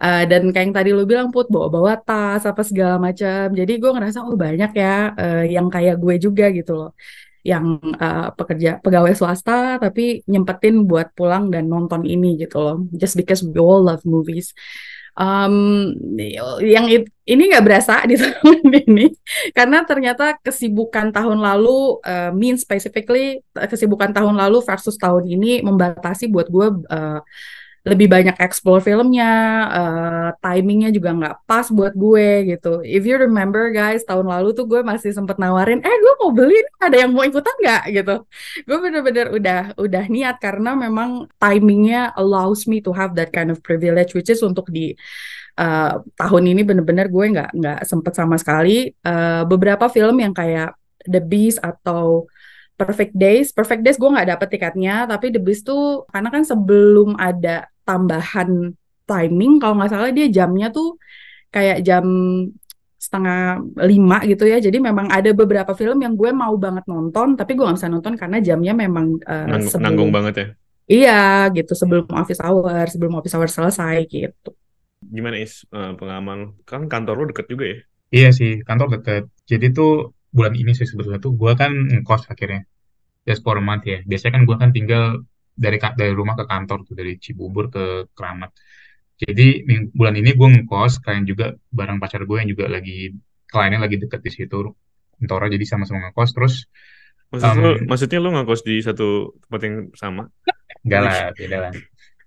Eh, 0.03 0.21
dan 0.29 0.41
kayak 0.53 0.65
yang 0.69 0.75
tadi 0.77 0.89
lu 0.97 1.03
bilang 1.11 1.27
put 1.33 1.45
bawa-bawa 1.53 1.91
tas 2.05 2.41
apa 2.49 2.61
segala 2.69 2.95
macam. 3.07 3.43
Jadi 3.59 3.71
gue 3.81 3.89
ngerasa 3.95 4.19
oh 4.27 4.37
banyak 4.45 4.71
ya 4.81 4.87
eh, 5.21 5.43
yang 5.55 5.67
kayak 5.73 5.95
gue 6.03 6.15
juga 6.25 6.43
gitu 6.57 6.71
loh. 6.79 6.89
Yang 7.49 7.65
eh, 8.03 8.27
pekerja 8.37 8.69
pegawai 8.83 9.13
swasta 9.19 9.51
tapi 9.83 10.01
nyempetin 10.31 10.75
buat 10.89 11.07
pulang 11.17 11.43
dan 11.53 11.63
nonton 11.73 12.01
ini 12.13 12.27
gitu 12.41 12.57
loh. 12.65 12.75
Just 13.01 13.13
because 13.19 13.41
we 13.41 13.57
all 13.61 13.81
love 13.87 14.01
movies. 14.05 14.53
Um, 15.17 15.97
yang 16.61 16.85
it- 16.93 17.09
ini 17.25 17.49
nggak 17.49 17.65
berasa 17.65 18.05
di 18.05 18.13
tahun 18.21 18.69
ini 18.69 19.09
karena 19.49 19.81
ternyata 19.81 20.37
kesibukan 20.45 21.09
tahun 21.09 21.41
lalu, 21.41 21.97
uh, 22.05 22.29
mean 22.37 22.53
specifically 22.53 23.41
uh, 23.57 23.65
kesibukan 23.65 24.13
tahun 24.13 24.37
lalu 24.37 24.61
versus 24.61 24.93
tahun 24.93 25.25
ini 25.25 25.65
membatasi 25.65 26.29
buat 26.29 26.47
gue 26.53 26.67
uh, 26.93 27.19
lebih 27.87 28.07
banyak 28.11 28.35
explore 28.43 28.83
filmnya, 28.83 29.31
uh, 29.71 30.29
timingnya 30.43 30.89
juga 30.91 31.09
nggak 31.15 31.35
pas 31.49 31.67
buat 31.71 31.93
gue 31.95 32.55
gitu. 32.55 32.83
If 32.83 33.07
you 33.07 33.15
remember 33.15 33.71
guys, 33.71 34.03
tahun 34.03 34.27
lalu 34.27 34.51
tuh 34.51 34.67
gue 34.67 34.81
masih 34.83 35.15
sempet 35.15 35.39
nawarin, 35.39 35.79
eh 35.81 35.95
gue 36.03 36.13
mau 36.19 36.31
beli, 36.35 36.59
ada 36.83 36.95
yang 36.99 37.15
mau 37.15 37.23
ikutan 37.23 37.55
nggak 37.63 37.83
gitu. 37.95 38.15
Gue 38.67 38.77
bener-bener 38.83 39.27
udah 39.31 39.61
udah 39.79 40.03
niat 40.11 40.35
karena 40.43 40.75
memang 40.75 41.31
timingnya 41.39 42.11
allows 42.19 42.67
me 42.67 42.83
to 42.83 42.91
have 42.91 43.15
that 43.15 43.31
kind 43.31 43.49
of 43.49 43.63
privilege, 43.63 44.11
which 44.11 44.27
is 44.27 44.43
untuk 44.43 44.67
di 44.69 44.93
uh, 45.57 46.03
tahun 46.15 46.43
ini 46.53 46.61
bener-bener 46.67 47.09
gue 47.09 47.25
nggak 47.33 47.49
nggak 47.57 47.79
sempet 47.87 48.13
sama 48.13 48.37
sekali 48.37 48.93
Uh, 49.07 49.47
beberapa 49.47 49.87
film 49.87 50.19
yang 50.19 50.35
kayak 50.35 50.75
The 51.07 51.23
Beast 51.23 51.63
atau 51.63 52.27
Perfect 52.77 53.15
Days 53.15 53.49
Perfect 53.55 53.81
Days 53.81 53.97
gue 53.97 54.09
nggak 54.09 54.37
dapet 54.37 54.47
tiketnya 54.53 55.09
tapi 55.09 55.33
The 55.33 55.41
Beast 55.41 55.65
tuh 55.65 56.05
karena 56.11 56.29
kan 56.29 56.43
sebelum 56.43 57.17
ada 57.17 57.65
tambahan 57.87 58.75
timing 59.07 59.63
kalau 59.63 59.79
nggak 59.79 59.91
salah 59.95 60.11
dia 60.11 60.27
jamnya 60.27 60.67
tuh 60.75 60.99
kayak 61.47 61.79
jam 61.87 62.03
setengah 62.99 63.63
lima 63.87 64.19
gitu 64.27 64.43
ya 64.43 64.59
jadi 64.59 64.83
memang 64.83 65.07
ada 65.07 65.31
beberapa 65.31 65.71
film 65.71 66.03
yang 66.03 66.19
gue 66.19 66.35
mau 66.35 66.51
banget 66.59 66.83
nonton 66.91 67.39
tapi 67.39 67.55
gue 67.55 67.63
nggak 67.63 67.77
bisa 67.79 67.87
nonton 67.87 68.19
karena 68.19 68.37
jamnya 68.43 68.73
memang 68.75 69.15
uh, 69.23 69.47
Nanggung, 69.47 69.71
sebelum 69.71 69.85
nanggung 69.87 70.11
banget 70.11 70.33
ya. 70.35 70.47
iya 70.91 71.23
gitu 71.55 71.71
sebelum 71.71 72.11
office 72.11 72.43
hour 72.43 72.83
sebelum 72.91 73.13
office 73.15 73.35
hour 73.39 73.47
selesai 73.47 74.03
gitu 74.11 74.51
Gimana 75.03 75.37
Is 75.37 75.63
eh, 75.69 75.93
pengalaman? 75.93 76.57
Kan 76.65 76.89
kantor 76.89 77.15
lo 77.21 77.23
deket 77.29 77.45
juga 77.47 77.65
ya? 77.69 77.77
Iya 78.09 78.29
sih, 78.33 78.51
kantor 78.65 78.99
deket. 78.99 79.23
Jadi 79.45 79.65
tuh 79.75 80.15
bulan 80.33 80.53
ini 80.57 80.71
sih 80.73 80.87
sebetulnya 80.87 81.19
tuh 81.21 81.37
gue 81.37 81.51
kan 81.53 81.71
ngekos 81.71 82.27
akhirnya. 82.31 82.65
Just 83.27 83.43
for 83.43 83.59
a 83.59 83.63
month 83.63 83.85
ya. 83.85 84.01
Biasanya 84.07 84.41
kan 84.41 84.43
gue 84.47 84.57
kan 84.57 84.69
tinggal 84.73 85.03
dari 85.57 85.81
dari 85.81 86.13
rumah 86.13 86.37
ke 86.37 86.45
kantor 86.45 86.85
tuh 86.85 86.93
dari 86.93 87.17
Cibubur 87.17 87.73
ke 87.73 88.13
Keramat. 88.13 88.53
Jadi 89.17 89.65
bulan 89.97 90.13
ini 90.13 90.37
gue 90.37 90.47
ngekos, 90.61 91.01
kalian 91.01 91.25
juga 91.25 91.57
bareng 91.73 91.97
pacar 91.97 92.21
gue 92.21 92.37
yang 92.37 92.49
juga 92.53 92.69
lagi 92.69 93.17
kliennya 93.49 93.81
lagi 93.81 93.97
deket 93.97 94.21
di 94.21 94.31
situ. 94.31 94.77
Kantornya 95.17 95.57
jadi 95.57 95.65
sama-sama 95.65 96.13
ngekos. 96.13 96.29
Terus 96.37 96.55
Maksud 97.27 97.59
lo, 97.59 97.71
em, 97.75 97.83
maksudnya 97.91 98.19
lo 98.23 98.29
ngekos 98.31 98.61
di 98.63 98.79
satu 98.79 99.35
tempat 99.43 99.61
yang 99.67 99.75
sama? 99.99 100.31
enggak 100.87 101.01
lah, 101.03 101.15
beda 101.37 101.57
lah. 101.59 101.73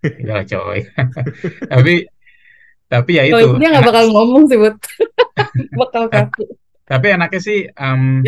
Enggak 0.04 0.34
lah 0.36 0.44
coy. 0.44 0.80
Tapi 1.72 1.94
tapi 2.90 3.10
ya 3.14 3.22
itu 3.22 3.38
itu 3.38 3.54
dia 3.62 3.70
nggak 3.70 3.86
bakal 3.86 4.10
ngomong 4.10 4.50
sih 4.50 4.58
buat 4.58 4.74
bakal 5.78 6.10
kaku 6.10 6.58
Tapi 6.90 7.06
enaknya 7.14 7.38
sih, 7.38 7.70
em, 7.70 8.26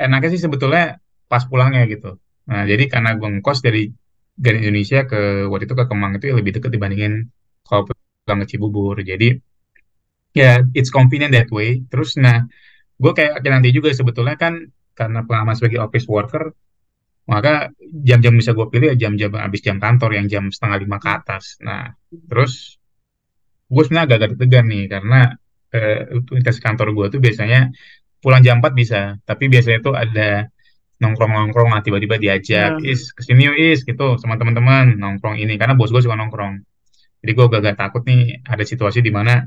enaknya 0.00 0.32
sih 0.32 0.40
sebetulnya 0.40 0.96
pas 1.28 1.44
pulangnya 1.44 1.84
gitu. 1.84 2.16
Nah, 2.48 2.64
jadi 2.64 2.88
karena 2.88 3.12
gue 3.20 3.28
ngekos 3.36 3.60
dari 3.60 3.92
dari 4.36 4.56
Indonesia 4.62 5.08
ke 5.08 5.48
waktu 5.48 5.64
itu 5.64 5.76
ke 5.80 5.84
Kemang 5.88 6.12
itu 6.20 6.24
ya 6.30 6.34
lebih 6.36 6.52
dekat 6.60 6.70
dibandingin 6.76 7.32
kalau 7.64 7.88
pulang 7.88 8.40
ke 8.44 8.46
Cibubur. 8.52 8.96
Jadi 9.00 9.28
ya 10.36 10.60
it's 10.76 10.92
convenient 10.92 11.32
that 11.32 11.48
way. 11.48 11.80
Terus 11.88 12.20
nah, 12.20 12.44
gue 13.00 13.12
kayak 13.16 13.40
nanti 13.42 13.72
juga 13.72 13.88
sebetulnya 13.96 14.36
kan 14.36 14.60
karena 14.96 15.24
pengalaman 15.24 15.56
sebagai 15.56 15.80
office 15.80 16.06
worker, 16.08 16.52
maka 17.28 17.72
jam-jam 18.04 18.32
bisa 18.36 18.52
gue 18.52 18.66
pilih 18.68 18.92
ya 18.92 18.96
jam-jam 19.08 19.32
habis 19.36 19.60
jam 19.64 19.76
kantor 19.80 20.10
yang 20.16 20.26
jam 20.28 20.44
setengah 20.52 20.78
lima 20.84 20.96
ke 21.00 21.08
atas. 21.10 21.56
Nah, 21.64 21.96
terus 22.28 22.76
gue 23.66 23.82
sebenarnya 23.82 24.04
agak-agak 24.06 24.30
deg-degan 24.36 24.66
nih 24.70 24.84
karena 24.86 25.20
eh, 25.74 26.00
rutinitas 26.12 26.56
kantor 26.62 26.88
gue 26.96 27.06
tuh 27.18 27.20
biasanya 27.24 27.60
pulang 28.22 28.42
jam 28.46 28.60
4 28.62 28.72
bisa, 28.76 29.00
tapi 29.28 29.44
biasanya 29.52 29.78
tuh 29.82 29.94
ada 29.94 30.46
nongkrong-nongkrong 30.96 31.68
nah 31.76 31.82
tiba-tiba 31.84 32.16
diajak, 32.16 32.80
Nah, 32.80 32.84
is 32.84 33.12
ke 33.12 33.20
sini 33.20 33.52
yuk 33.52 33.56
is 33.56 33.84
gitu 33.84 34.16
sama 34.16 34.40
teman-teman 34.40 34.96
nongkrong 34.96 35.36
ini. 35.36 35.60
Karena 35.60 35.76
bos 35.76 35.92
gue 35.92 36.00
suka 36.00 36.16
nongkrong. 36.16 36.64
Jadi 37.20 37.30
gue 37.32 37.44
agak-agak 37.44 37.76
takut 37.76 38.02
nih 38.08 38.40
ada 38.44 38.64
situasi 38.64 39.04
di 39.04 39.12
mana 39.12 39.44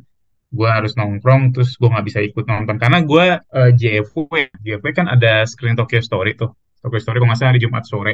gue 0.49 0.69
harus 0.69 0.97
nongkrong 0.97 1.53
terus 1.53 1.77
gue 1.77 1.89
nggak 1.89 2.05
bisa 2.05 2.19
ikut 2.21 2.45
nonton. 2.45 2.75
Karena 2.77 3.01
gue 3.01 3.25
uh, 3.41 3.71
JFW 3.73 4.33
JFW 4.61 4.87
kan 4.93 5.09
ada 5.09 5.45
screen 5.49 5.73
Tokyo 5.73 6.01
Story 6.05 6.37
tuh. 6.37 6.53
Tokyo 6.85 7.01
Story 7.01 7.17
kalau 7.17 7.33
nggak 7.33 7.39
salah 7.41 7.51
hari 7.57 7.61
Jumat 7.61 7.83
sore. 7.89 8.13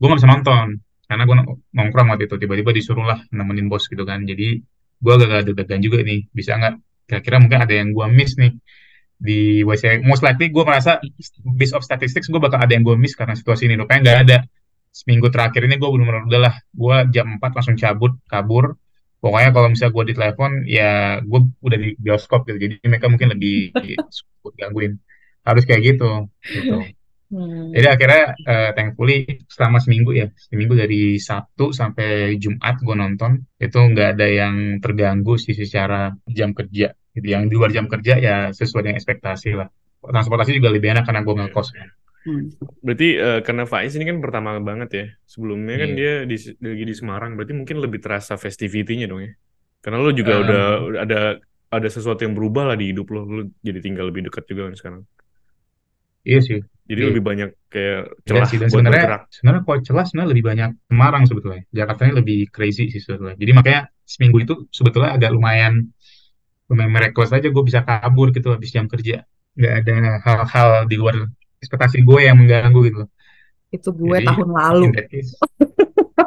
Gue 0.00 0.06
nggak 0.08 0.20
bisa 0.24 0.30
nonton 0.30 0.66
karena 1.04 1.22
gue 1.28 1.36
nongkrong 1.76 2.08
waktu 2.16 2.24
itu. 2.32 2.36
Tiba-tiba 2.40 2.70
disuruh 2.72 3.04
lah 3.04 3.20
nemenin 3.28 3.68
bos 3.68 3.84
gitu 3.92 4.08
kan. 4.08 4.24
Jadi 4.24 4.56
gue 5.00 5.12
agak 5.12 5.52
deg-degan 5.52 5.80
juga 5.84 6.00
nih. 6.00 6.32
Bisa 6.32 6.56
nggak? 6.56 6.74
Kira-kira 7.12 7.36
mungkin 7.44 7.60
ada 7.60 7.74
yang 7.76 7.92
gue 7.92 8.06
miss 8.08 8.40
nih 8.40 8.56
di 9.20 9.60
WC 9.68 10.00
most 10.08 10.24
likely 10.24 10.48
gue 10.48 10.64
merasa 10.64 10.96
based 11.44 11.76
of 11.76 11.84
statistics 11.84 12.32
gue 12.32 12.40
bakal 12.40 12.56
ada 12.56 12.72
yang 12.72 12.80
gue 12.80 12.96
miss 12.96 13.12
karena 13.12 13.36
situasi 13.36 13.68
ini. 13.68 13.76
Rupanya 13.76 14.00
nggak 14.00 14.18
ada. 14.26 14.38
Seminggu 14.90 15.28
terakhir 15.28 15.68
ini 15.68 15.76
gue 15.76 15.86
belum 15.86 16.26
udah 16.26 16.40
lah. 16.40 16.54
Gue 16.72 16.96
jam 17.12 17.36
4 17.36 17.44
langsung 17.52 17.76
cabut 17.76 18.16
kabur. 18.24 18.80
Pokoknya 19.20 19.52
kalau 19.52 19.68
misalnya 19.68 19.92
gue 19.92 20.04
di 20.08 20.14
telepon 20.16 20.50
ya 20.64 21.20
gue 21.20 21.40
udah 21.60 21.78
di 21.78 21.88
bioskop 22.00 22.48
gitu. 22.48 22.58
Jadi 22.58 22.74
mereka 22.88 23.12
mungkin 23.12 23.36
lebih 23.36 23.76
gangguin. 24.58 24.96
Harus 25.44 25.68
kayak 25.68 25.94
gitu 25.94 26.26
gitu. 26.48 26.80
Hmm. 27.30 27.70
jadi 27.70 27.94
akhirnya 27.94 28.34
uh, 28.42 28.70
thankfully 28.74 29.46
selama 29.46 29.78
seminggu 29.78 30.10
ya 30.18 30.34
seminggu 30.34 30.74
dari 30.74 31.14
Sabtu 31.14 31.70
sampai 31.70 32.34
Jumat 32.42 32.82
gue 32.82 32.96
nonton 32.98 33.46
itu 33.54 33.78
nggak 33.78 34.18
ada 34.18 34.26
yang 34.26 34.82
terganggu 34.82 35.38
sih 35.38 35.54
secara 35.54 36.10
jam 36.26 36.50
kerja 36.50 36.90
gitu 37.16 37.26
yang 37.26 37.50
di 37.50 37.54
luar 37.58 37.70
jam 37.74 37.90
kerja 37.90 38.18
ya 38.18 38.36
sesuai 38.54 38.86
dengan 38.86 38.96
ekspektasi 38.98 39.58
lah 39.58 39.68
transportasi 40.00 40.56
juga 40.56 40.72
lebih 40.72 40.94
enak 40.94 41.04
karena 41.04 41.20
gue 41.26 41.34
ngekos 41.34 41.68
kan 41.74 41.88
Hmm. 42.20 42.52
Berarti 42.84 43.16
uh, 43.16 43.40
karena 43.40 43.64
Faiz 43.64 43.96
ini 43.96 44.04
kan 44.04 44.20
pertama 44.20 44.60
banget 44.60 44.90
ya. 44.92 45.06
Sebelumnya 45.24 45.80
kan 45.80 45.90
iya. 45.96 46.28
dia 46.28 46.28
di, 46.28 46.36
lagi 46.60 46.84
di 46.84 46.94
Semarang, 46.94 47.32
berarti 47.32 47.56
mungkin 47.56 47.80
lebih 47.80 48.04
terasa 48.04 48.36
festivity-nya 48.36 49.08
dong 49.08 49.24
ya. 49.24 49.32
Karena 49.80 50.04
lo 50.04 50.12
juga 50.12 50.36
um, 50.36 50.42
udah 50.44 50.62
ada 51.00 51.20
ada 51.70 51.88
sesuatu 51.88 52.20
yang 52.20 52.36
berubah 52.36 52.74
lah 52.74 52.76
di 52.76 52.92
hidup 52.92 53.08
lo, 53.08 53.24
lo 53.24 53.42
jadi 53.64 53.80
tinggal 53.80 54.12
lebih 54.12 54.28
dekat 54.28 54.44
juga 54.52 54.68
kan 54.68 54.74
sekarang. 54.76 55.02
Iya 56.28 56.40
sih. 56.44 56.60
Jadi 56.60 57.00
iya. 57.00 57.08
lebih 57.08 57.22
banyak 57.24 57.50
kayak 57.72 58.00
iya 58.04 58.22
celah 58.28 58.44
iya 58.44 58.50
sih, 58.52 58.58
dan 58.60 58.68
buat 58.68 58.74
sebenarnya, 58.76 59.00
bergerak. 59.00 59.22
Sebenarnya 59.32 59.62
kalau 59.64 59.80
celah 59.80 60.04
sebenarnya 60.04 60.30
lebih 60.36 60.44
banyak 60.44 60.70
Semarang 60.92 61.24
sebetulnya. 61.24 61.62
Jakarta 61.72 62.00
ini 62.04 62.14
lebih 62.20 62.38
crazy 62.52 62.84
sih 62.92 63.00
sebetulnya. 63.00 63.36
Jadi 63.40 63.52
makanya 63.56 63.80
seminggu 64.04 64.36
itu 64.44 64.54
sebetulnya 64.68 65.16
agak 65.16 65.30
lumayan 65.32 65.88
merequest 66.74 67.34
aja 67.34 67.48
gue 67.50 67.64
bisa 67.66 67.82
kabur 67.82 68.30
gitu 68.30 68.54
habis 68.54 68.70
jam 68.70 68.86
kerja. 68.86 69.26
Gak 69.58 69.74
ada 69.84 69.94
hal-hal 70.22 70.68
di 70.86 70.96
luar 70.96 71.26
ekspektasi 71.60 72.02
gue 72.02 72.20
yang 72.24 72.40
mengganggu 72.40 72.80
gitu. 72.88 73.02
Itu 73.70 73.88
gue 73.94 74.18
Jadi, 74.18 74.26
tahun 74.26 74.48
lalu. 74.50 74.84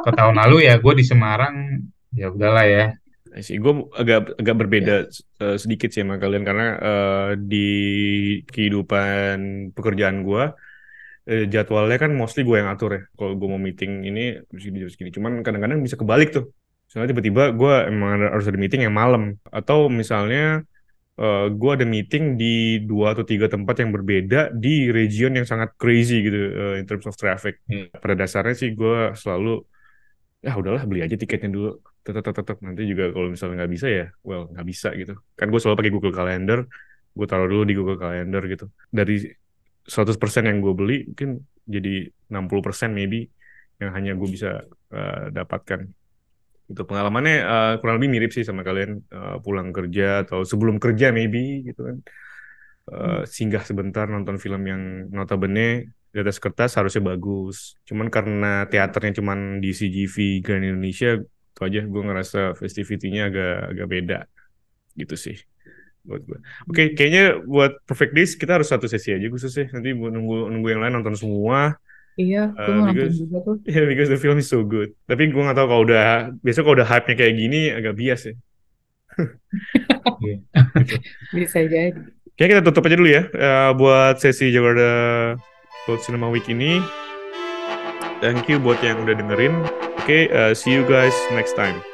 ke 0.04 0.10
tahun 0.12 0.36
lalu 0.36 0.56
ya 0.68 0.74
gue 0.80 0.94
di 0.96 1.04
Semarang 1.04 1.56
ya 2.12 2.30
udahlah 2.30 2.66
ya. 2.66 2.86
Sih 3.42 3.58
gue 3.58 3.72
agak 3.98 4.38
agak 4.38 4.56
berbeda 4.62 4.96
ya. 5.10 5.58
sedikit 5.58 5.90
sih 5.90 6.06
sama 6.06 6.22
kalian 6.22 6.46
karena 6.46 6.66
uh, 6.78 7.30
di 7.34 7.68
kehidupan 8.46 9.70
pekerjaan 9.74 10.22
gue 10.22 10.44
uh, 11.26 11.44
jadwalnya 11.50 11.98
kan 11.98 12.14
mostly 12.14 12.46
gue 12.46 12.62
yang 12.62 12.70
atur 12.70 12.90
ya. 12.94 13.02
Kalau 13.18 13.34
gue 13.34 13.48
mau 13.48 13.58
meeting 13.58 14.06
ini 14.06 14.38
harus 14.38 14.62
gini 14.62 14.78
harus 14.86 14.94
gini 14.94 15.10
cuman 15.10 15.42
kadang-kadang 15.42 15.82
bisa 15.82 15.98
kebalik 15.98 16.30
tuh 16.30 16.54
soalnya 16.94 17.10
tiba-tiba 17.10 17.50
gue 17.50 17.74
emang 17.90 18.22
harus 18.30 18.46
ada 18.46 18.54
meeting 18.54 18.86
yang 18.86 18.94
malam 18.94 19.34
atau 19.50 19.90
misalnya 19.90 20.62
uh, 21.18 21.26
eh, 21.26 21.46
gue 21.50 21.70
ada 21.74 21.82
meeting 21.82 22.38
di 22.38 22.78
dua 22.86 23.18
atau 23.18 23.26
tiga 23.26 23.50
tempat 23.50 23.82
yang 23.82 23.90
berbeda 23.90 24.54
di 24.54 24.94
region 24.94 25.34
yang 25.34 25.42
sangat 25.42 25.74
crazy 25.74 26.22
gitu 26.22 26.38
uh, 26.54 26.74
in 26.78 26.86
terms 26.86 27.10
of 27.10 27.18
traffic. 27.18 27.58
Hmm. 27.66 27.90
Pada 27.90 28.14
dasarnya 28.14 28.54
sih 28.54 28.78
gue 28.78 29.10
selalu 29.18 29.66
ya 30.38 30.54
udahlah 30.54 30.86
beli 30.86 31.02
aja 31.02 31.18
tiketnya 31.18 31.50
dulu. 31.50 31.82
Tetap 32.06 32.30
tetap 32.30 32.56
nanti 32.62 32.86
juga 32.86 33.10
kalau 33.10 33.26
misalnya 33.26 33.66
nggak 33.66 33.72
bisa 33.74 33.86
ya, 33.90 34.06
well 34.22 34.46
nggak 34.54 34.66
bisa 34.70 34.88
gitu. 34.94 35.18
Kan 35.34 35.50
gue 35.50 35.58
selalu 35.58 35.76
pakai 35.82 35.92
Google 35.98 36.14
Calendar, 36.14 36.58
gue 37.10 37.26
taruh 37.26 37.50
dulu 37.50 37.66
di 37.66 37.74
Google 37.74 37.98
Calendar 37.98 38.42
gitu. 38.46 38.70
Dari 38.86 39.26
100% 39.82 40.14
yang 40.46 40.62
gue 40.62 40.74
beli 40.78 41.10
mungkin 41.10 41.42
jadi 41.66 42.06
60% 42.30 42.94
maybe 42.94 43.26
yang 43.82 43.90
hanya 43.90 44.14
gue 44.14 44.28
bisa 44.30 44.62
uh, 44.94 45.26
dapatkan 45.34 45.90
itu 46.64 46.82
pengalamannya 46.84 47.36
uh, 47.44 47.72
kurang 47.80 48.00
lebih 48.00 48.10
mirip 48.16 48.30
sih 48.32 48.44
sama 48.44 48.64
kalian 48.64 49.04
uh, 49.12 49.36
pulang 49.44 49.68
kerja 49.68 50.24
atau 50.24 50.48
sebelum 50.48 50.80
kerja 50.80 51.12
maybe 51.12 51.60
gitu 51.68 51.80
kan 51.84 51.96
uh, 52.88 53.20
singgah 53.28 53.60
sebentar 53.60 54.08
nonton 54.08 54.40
film 54.40 54.64
yang 54.64 54.82
notabene 55.12 55.92
di 56.08 56.18
atas 56.22 56.40
kertas 56.40 56.78
harusnya 56.80 57.04
bagus 57.04 57.76
cuman 57.84 58.08
karena 58.08 58.64
teaternya 58.70 59.20
cuman 59.20 59.60
di 59.60 59.76
CGV 59.76 60.40
Grand 60.40 60.64
Indonesia 60.64 61.20
itu 61.20 61.60
aja 61.60 61.80
gue 61.84 62.02
ngerasa 62.02 62.40
festivity-nya 62.56 63.30
agak 63.30 63.54
agak 63.76 63.86
beda 63.86 64.18
gitu 64.96 65.14
sih 65.18 65.36
buat 66.04 66.20
gue. 66.20 66.38
Oke, 66.68 66.76
okay, 66.76 66.86
kayaknya 66.92 67.40
buat 67.48 67.80
Perfect 67.88 68.12
Days 68.12 68.32
kita 68.36 68.60
harus 68.60 68.68
satu 68.68 68.84
sesi 68.84 69.16
aja 69.16 69.26
khususnya. 69.32 69.72
Nanti 69.72 69.96
nunggu 69.96 70.52
nunggu 70.52 70.68
yang 70.68 70.84
lain 70.84 71.00
nonton 71.00 71.16
semua. 71.16 71.80
Iya, 72.14 72.54
gue 72.54 72.70
uh, 72.70 72.78
nonton 72.86 73.10
juga 73.10 73.36
tuh. 73.42 73.56
Yeah, 73.66 73.90
because 73.90 74.06
the 74.06 74.18
film 74.18 74.38
is 74.38 74.46
so 74.46 74.62
good. 74.62 74.94
Tapi 75.10 75.34
gue 75.34 75.42
gak 75.42 75.58
tau 75.58 75.66
kalau 75.66 75.82
udah, 75.82 76.30
biasanya 76.46 76.64
kalau 76.64 76.76
udah 76.78 76.88
hype-nya 76.88 77.14
kayak 77.18 77.34
gini 77.34 77.60
agak 77.74 77.94
bias 77.98 78.22
ya. 78.30 78.34
yeah. 80.26 80.38
gitu. 80.78 80.94
Bisa 81.34 81.58
jadi. 81.66 81.90
Kayaknya 82.34 82.50
kita 82.58 82.62
tutup 82.66 82.86
aja 82.90 82.96
dulu 82.98 83.10
ya 83.10 83.22
uh, 83.30 83.70
buat 83.78 84.18
sesi 84.18 84.50
Jakarta 84.50 84.90
World 85.86 86.02
Cinema 86.02 86.26
Week 86.30 86.46
ini. 86.50 86.82
Thank 88.18 88.50
you 88.50 88.58
buat 88.58 88.82
yang 88.82 89.02
udah 89.06 89.14
dengerin. 89.14 89.54
Oke, 90.02 90.02
okay, 90.02 90.22
uh, 90.34 90.50
see 90.50 90.74
you 90.74 90.82
guys 90.86 91.14
next 91.34 91.54
time. 91.54 91.93